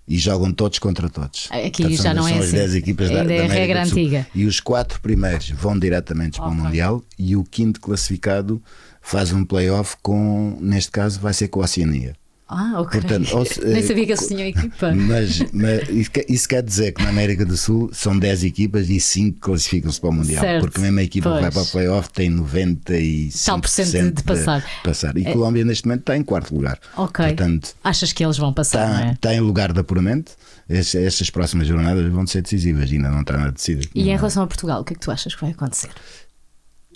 [0.08, 1.48] e jogam todos contra todos.
[1.50, 2.56] Aqui Portanto, já são- não é são as assim.
[2.56, 3.98] 10 equipas da, Ainda da é a América regra do Sul.
[3.98, 4.26] antiga.
[4.34, 6.54] E os quatro primeiros vão diretamente para o.
[6.54, 8.62] Mundial e o quinto classificado
[9.02, 12.14] faz um playoff com, neste caso, vai ser com a Oceania.
[12.48, 13.00] Ah, ok.
[13.00, 14.92] Portanto, se- Nem eh, sabia que eles tinham equipa.
[14.94, 18.88] Mas, mas isso, quer, isso quer dizer que na América do Sul são 10 equipas
[18.88, 20.40] e 5 classificam-se para o Mundial.
[20.44, 20.60] Certo.
[20.62, 21.54] Porque a mesma equipa que vai Pois.
[21.54, 24.64] para o playoff tem 95% Tal por cento de- de passar.
[24.84, 25.16] passar.
[25.16, 26.78] E Colômbia neste momento está em quarto lugar.
[26.96, 27.26] Ok.
[27.26, 29.12] Portanto, Achas que eles vão passar, está, é?
[29.12, 30.32] está em lugar de apuramento.
[30.68, 33.88] Estas, estas próximas jornadas vão ser decisivas, ainda não está nada decidido.
[33.94, 35.90] E em relação a Portugal, o que é que tu achas que vai acontecer?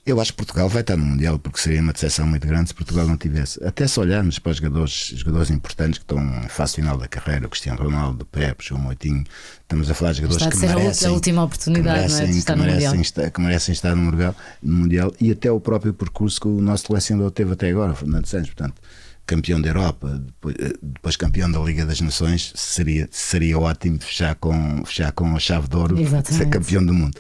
[0.04, 2.74] Eu acho que Portugal vai estar no Mundial, porque seria uma decepção muito grande se
[2.74, 3.62] Portugal não tivesse.
[3.62, 7.46] Até se olharmos para os jogadores, jogadores importantes que estão em fase final da carreira,
[7.46, 9.24] o Cristiano Ronaldo, o Pepe, João Moitinho,
[9.62, 12.58] estamos a falar de jogadores que merecem, a última oportunidade, que é, merecem, estar que
[12.58, 13.02] no merecem Mundial.
[13.02, 16.60] estar, que merecem estar no mundial, no mundial e até o próprio percurso que o
[16.62, 18.80] nosso selecionador teve até agora, Fernando Santos, portanto,
[19.26, 24.34] campeão da Europa, depois, eh, depois campeão da Liga das Nações, seria, seria ótimo fechar
[24.34, 26.34] com, fechar com a chave de ouro, Exatamente.
[26.34, 27.16] ser campeão do mundo.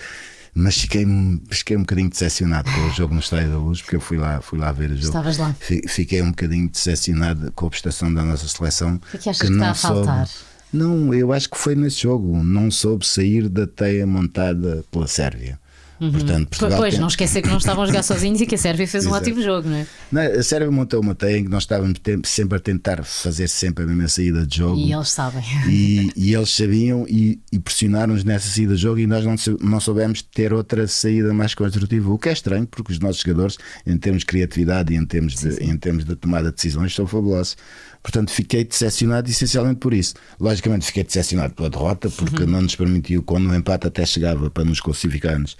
[0.54, 1.06] Mas fiquei,
[1.50, 4.40] fiquei um bocadinho decepcionado com o jogo no Estádio da Luz, porque eu fui lá,
[4.40, 5.06] fui lá ver o jogo.
[5.06, 5.54] Estavas lá.
[5.58, 8.98] Fi- Fiquei um bocadinho decepcionado com a prestação da nossa seleção.
[8.98, 10.28] que é que achas que está a faltar?
[10.72, 12.42] Não, eu acho que foi nesse jogo.
[12.42, 15.58] Não soube sair da teia montada pela Sérvia.
[16.00, 16.76] Portanto, Portugal Uhum.
[16.78, 19.04] Pois, tem- não esquecer que não estavam a jogar sozinhos e que a Sérvia fez
[19.04, 19.86] um ótimo jogo, não é?
[20.10, 23.84] Não, a Sérvia montou uma teia em que nós estávamos sempre a tentar fazer sempre
[23.84, 24.78] a mesma saída de jogo.
[24.78, 25.42] E eles sabem.
[25.68, 29.78] E, e eles sabiam e, e pressionaram-nos nessa saída de jogo e nós não, não
[29.78, 33.98] soubemos ter outra saída mais construtiva, o que é estranho porque os nossos jogadores, em
[33.98, 37.56] termos de criatividade e em termos de, em termos de tomada de decisões, são fabulosos.
[38.02, 40.14] Portanto, fiquei decepcionado essencialmente por isso.
[40.40, 42.48] Logicamente, fiquei decepcionado pela derrota porque Uhum.
[42.50, 45.54] não nos permitiu, quando o empate até chegava para nos classificarmos,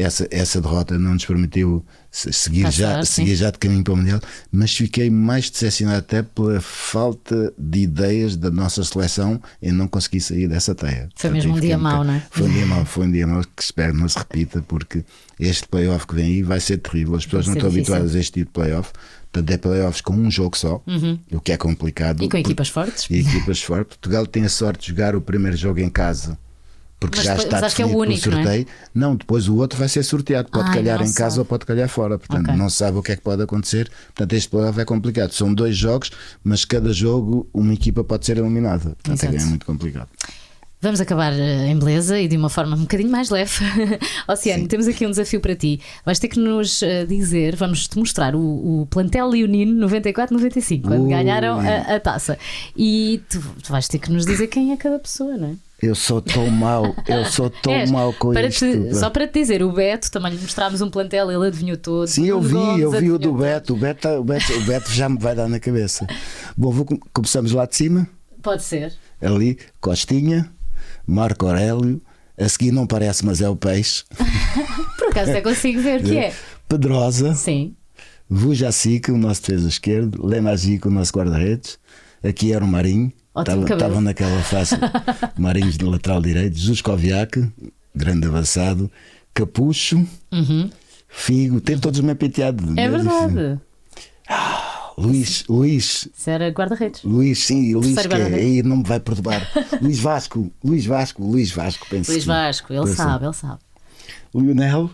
[0.00, 3.12] essa, essa derrota não nos permitiu se- seguir, Passar, já, sim.
[3.24, 7.80] seguir já de caminho para o Mundial, mas fiquei mais decepcionado até pela falta de
[7.80, 11.08] ideias da nossa seleção em não conseguir sair dessa teia.
[11.14, 12.22] Foi Portanto, mesmo um dia bocado- mau, não é?
[12.30, 15.04] Foi um dia mau, foi um dia mau que espero não se repita, porque
[15.38, 17.14] este playoff que vem aí vai ser terrível.
[17.14, 17.94] As pessoas não estão difícil.
[17.94, 18.90] habituadas a este tipo de playoff.
[19.32, 20.82] Portanto, é playoffs com um jogo só,
[21.30, 22.18] o que é complicado.
[22.20, 22.26] Uhum.
[22.26, 23.06] E com equipas fortes.
[23.08, 23.96] E equipas fortes.
[23.96, 26.36] Portugal tem a sorte de jogar o primeiro jogo em casa.
[27.00, 28.44] Porque Mas já depois- está que é o definido único, pelo não é?
[28.44, 28.66] sorteio.
[28.94, 30.50] Não, depois o outro vai ser sorteado.
[30.50, 31.38] Pode Ah, calhar em casa sabe.
[31.38, 32.18] ou pode calhar fora.
[32.18, 32.56] Portanto, Ok.
[32.56, 33.90] não sabe o que é que pode acontecer.
[34.08, 35.32] Portanto, este playoff é complicado.
[35.32, 36.10] São dois jogos,
[36.44, 38.96] mas cada jogo uma equipa pode ser eliminada.
[39.02, 39.46] Portanto, é Exato.
[39.48, 40.08] muito complicado.
[40.82, 43.52] Vamos acabar eh, em beleza e de uma forma um bocadinho mais leve.
[44.28, 45.78] Oceano, temos aqui um desafio para ti.
[46.06, 51.06] Vais ter que nos eh, dizer, vamos te mostrar o, o plantel leonino 94-95, quando
[51.08, 52.38] ganharam a, a taça.
[52.76, 55.54] E tu, tu vais ter que nos dizer quem é cada pessoa, não é?
[55.82, 58.66] Eu sou tão mau, eu sou tão És, mau com para isto.
[58.66, 62.06] te- só para te dizer, o Beto também lhe mostrámos um plantel, ele adivinhou todo.
[62.06, 63.32] Sim, eu vi, Gomes eu vi o do.
[63.32, 63.72] Beto.
[63.72, 66.06] O Beto, o Beto, o Beto já me vai dar na cabeça.
[66.56, 68.06] Bom, vou, com- começamos lá de cima.
[68.42, 68.92] Pode ser.
[69.22, 70.50] Ali, Costinha,
[71.06, 72.00] Marco Aurélio,
[72.38, 74.04] A seguir não parece, mas é o peixe.
[74.98, 76.32] Por acaso até consigo ver que é.
[76.68, 77.74] Pedrosa, Sim.
[78.28, 81.78] Vujacic, o nosso defesa esquerdo, Lemagic, o nosso guarda-redes.
[82.22, 84.76] Aqui era o Marinho, Estava- naquela face.
[85.38, 87.50] Marinhos de lateral direito, Juskoviak,
[87.94, 88.90] grande avançado,
[89.32, 90.06] Capucho,
[91.08, 92.64] Figo, tem todos uma penteado.
[92.64, 92.74] Uhum.
[92.78, 93.60] É verdade.
[94.96, 97.02] Luís, Luís, Isso era guarda-redes.
[97.04, 99.40] Luís, sim, Luís que é, aí não me vai perturbar.
[99.80, 102.10] Luís Vasco, Luís Vasco, Luís Vasco, penso.
[102.12, 103.60] Luís Vasco, ele sabe, ele sabe.
[104.34, 104.90] Lionel.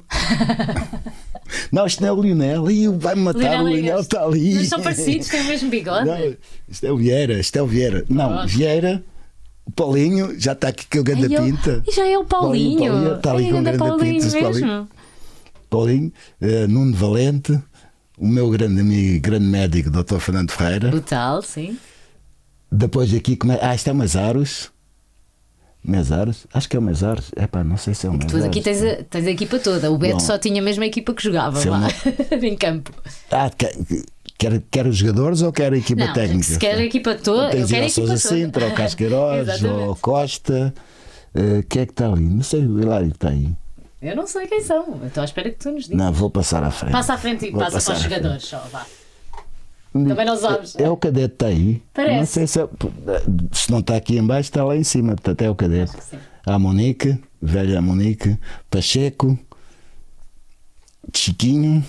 [1.71, 2.65] não, isto não é o Lionel.
[2.99, 3.39] Vai-me matar.
[3.39, 4.01] o Lionel Lionel Ligas.
[4.01, 4.55] está ali.
[4.55, 6.07] Mas são parecidos, têm o mesmo bigode.
[6.07, 6.37] Não,
[6.69, 8.05] isto é o Vieira, isto é o Vieira.
[8.09, 8.47] Não.
[8.47, 9.05] Vieira,
[9.67, 11.83] o Paulinho, já está aqui com o grande Ai, pinta.
[11.87, 12.79] E já é o Paulinho.
[12.79, 14.67] Paulinho, Paulinho, está ali com anda grande Paulinho pinta, esse Paulinho.
[14.67, 14.89] mesmo.
[15.69, 17.61] Paulinho, eh, Nuno Valente,
[18.17, 20.19] o meu grande amigo, grande médico, Dr.
[20.19, 20.89] Fernando Ferreira.
[20.89, 21.77] Brutal, sim.
[22.71, 23.59] Depois aqui, como é?
[23.61, 23.97] ah, isto é o
[25.87, 26.47] Mesaros?
[26.53, 27.31] Acho que é o Mesaros.
[27.37, 28.33] É pá, não sei se é o Mesaros.
[28.33, 29.91] Depois aqui tens a, tens a equipa toda.
[29.91, 30.21] O Beto Bom.
[30.21, 31.89] só tinha a mesma equipa que jogava lá
[32.43, 32.93] em campo.
[33.31, 33.51] Ah,
[34.39, 36.43] quer, quer, os jogadores ou quer a equipa Não, técnica?
[36.45, 38.17] se quer a equipa toda, eu quero a equipa toda.
[38.19, 39.89] Sintra, o Casqueiroz, Exatamente.
[39.89, 40.75] o Costa.
[41.35, 42.25] eh, quem é que está ali?
[42.29, 43.51] Não sei, o Hilário está aí.
[44.03, 45.01] Eu não sei quem são.
[45.07, 45.99] Estou à espera que tu nos digas.
[45.99, 46.93] Não, vou passar à frente.
[46.93, 48.45] Passa à frente e Vou passa para os jogadores.
[48.45, 48.85] Só, vá.
[50.05, 50.77] Também não sabes.
[50.77, 51.83] É, é o cadete que está aí.
[51.95, 52.19] Parece.
[52.19, 52.69] Não sei se, é-
[53.53, 55.15] se não está aqui em baixo, está lá em cima.
[55.15, 55.93] Portanto, é o cadete.
[56.47, 58.39] A Monique, velha Monique,
[58.71, 59.39] Pacheco,
[61.15, 61.85] Chiquinho,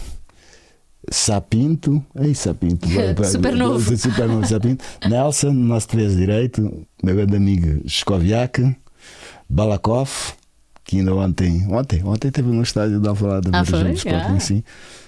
[1.09, 2.87] Sapinto, ei Sapinto,
[3.25, 3.97] Super novo.
[3.97, 8.75] super novo Sapinto, Nelson, nosso defesa direito, meu grande amigo Skoviak,
[9.49, 10.09] Balakov,
[10.83, 13.91] que ainda ontem, ontem, ontem teve no estádio de Alvalade Ah, foi?
[13.93, 14.39] Sporting, Ah.
[14.39, 14.63] sim.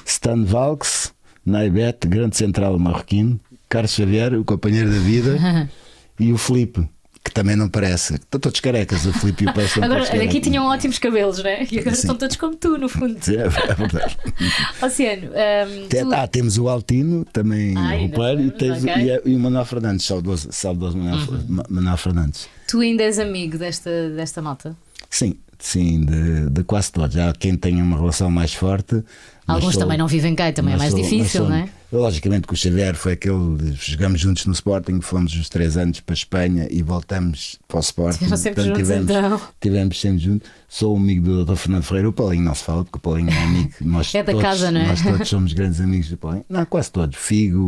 [0.05, 1.13] Stan Valks,
[1.49, 5.37] Naibet, grande central marroquino, Carlos Xavier, o companheiro da vida,
[6.19, 6.87] e o Felipe,
[7.23, 8.15] que também não parece.
[8.15, 10.41] Estão todos carecas, o Felipe e o são Agora, aqui carecas.
[10.41, 11.67] tinham ótimos cabelos, né?
[11.69, 12.01] E agora Sim.
[12.01, 13.17] estão todos como tu, no fundo.
[13.21, 14.17] Sim, é verdade.
[14.81, 18.93] Oceano, hum, Tem- tu- Ah, temos o Altino, também o roupeiro, e, temos, tens, ok.
[18.93, 19.01] Uhum.
[19.07, 22.47] e, a- e o Manuel Fernandes, saudoso, saudoso Manuel, Ma- Manuel Fernandes.
[22.67, 24.75] tu ainda és amigo desta, desta malta?
[25.09, 27.15] Sim, sim, de, de quase todos.
[27.17, 29.03] Há quem tenha uma relação mais forte.
[29.45, 31.79] Alguns sou- também não vivem cá também é mais sou- difícil, mas não sou- é?
[31.91, 33.73] Logicamente que o Xavier foi aquele.
[33.81, 37.79] Jogamos juntos no Sporting, fomos os três anos para a Espanha e voltamos para o
[37.79, 38.27] Sporting.
[38.27, 39.41] Portanto, juntos, tivemos, então.
[39.59, 40.47] tivemos sempre juntos.
[40.67, 41.55] Sou amigo do Dr.
[41.55, 42.09] Fernando Ferreira.
[42.09, 43.71] O Paulinho não se fala, porque o Paulinho é amigo.
[43.81, 44.85] Nós É da todos, casa, não é?
[44.87, 46.45] Nós todos somos grandes amigos do Paulinho.
[46.47, 47.17] Não, quase todos.
[47.17, 47.59] Figo,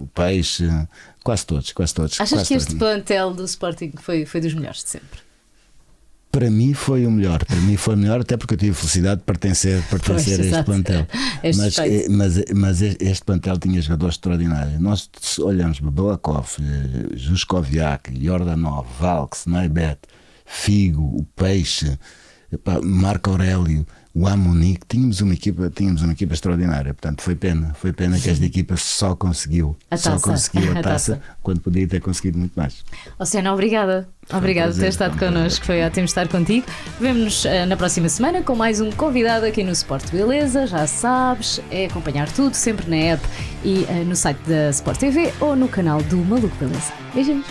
[0.00, 0.68] o Peixe,
[1.22, 2.14] quase todos, quase todos.
[2.20, 2.78] Achas quase que este todos.
[2.80, 5.20] plantel do Sporting foi, foi dos melhores de sempre?
[6.32, 8.74] Para mim foi o melhor, para mim foi o melhor, até porque eu tive a
[8.74, 11.06] felicidade de pertencer, pertencer Pois, a este plantel.
[11.44, 14.80] És mas, eh, mas, mas este plantel tinha jogadores extraordinários.
[14.80, 19.98] Nós olhamos para Balakov, eh, Juskoviak, Jordanov, Valks, Naibet,
[20.46, 21.98] Figo, o Peixe,
[22.82, 26.92] Marco Aurélio, o Amonique, tínhamos uma equipa, tínhamos uma equipa extraordinária.
[26.92, 30.30] Portanto, foi pena, foi pena que esta equipa só conseguiu, A só taça.
[30.30, 31.22] conseguiu a A taça, taça.
[31.42, 32.84] quando podia ter conseguido muito mais.
[33.18, 34.08] Oceano, obrigada.
[34.32, 35.64] Obrigada por ter estado foi um connosco.
[35.66, 36.66] Foi ótimo estar contigo.
[37.00, 40.66] Vemo-nos eh, na próxima semana com mais um convidado aqui no Sport Beleza.
[40.66, 43.26] Já sabes, é acompanhar tudo sempre na app
[43.64, 46.92] e eh, no site da Sport TV ou no canal do Maluco Beleza.
[47.14, 47.46] Beijinhos.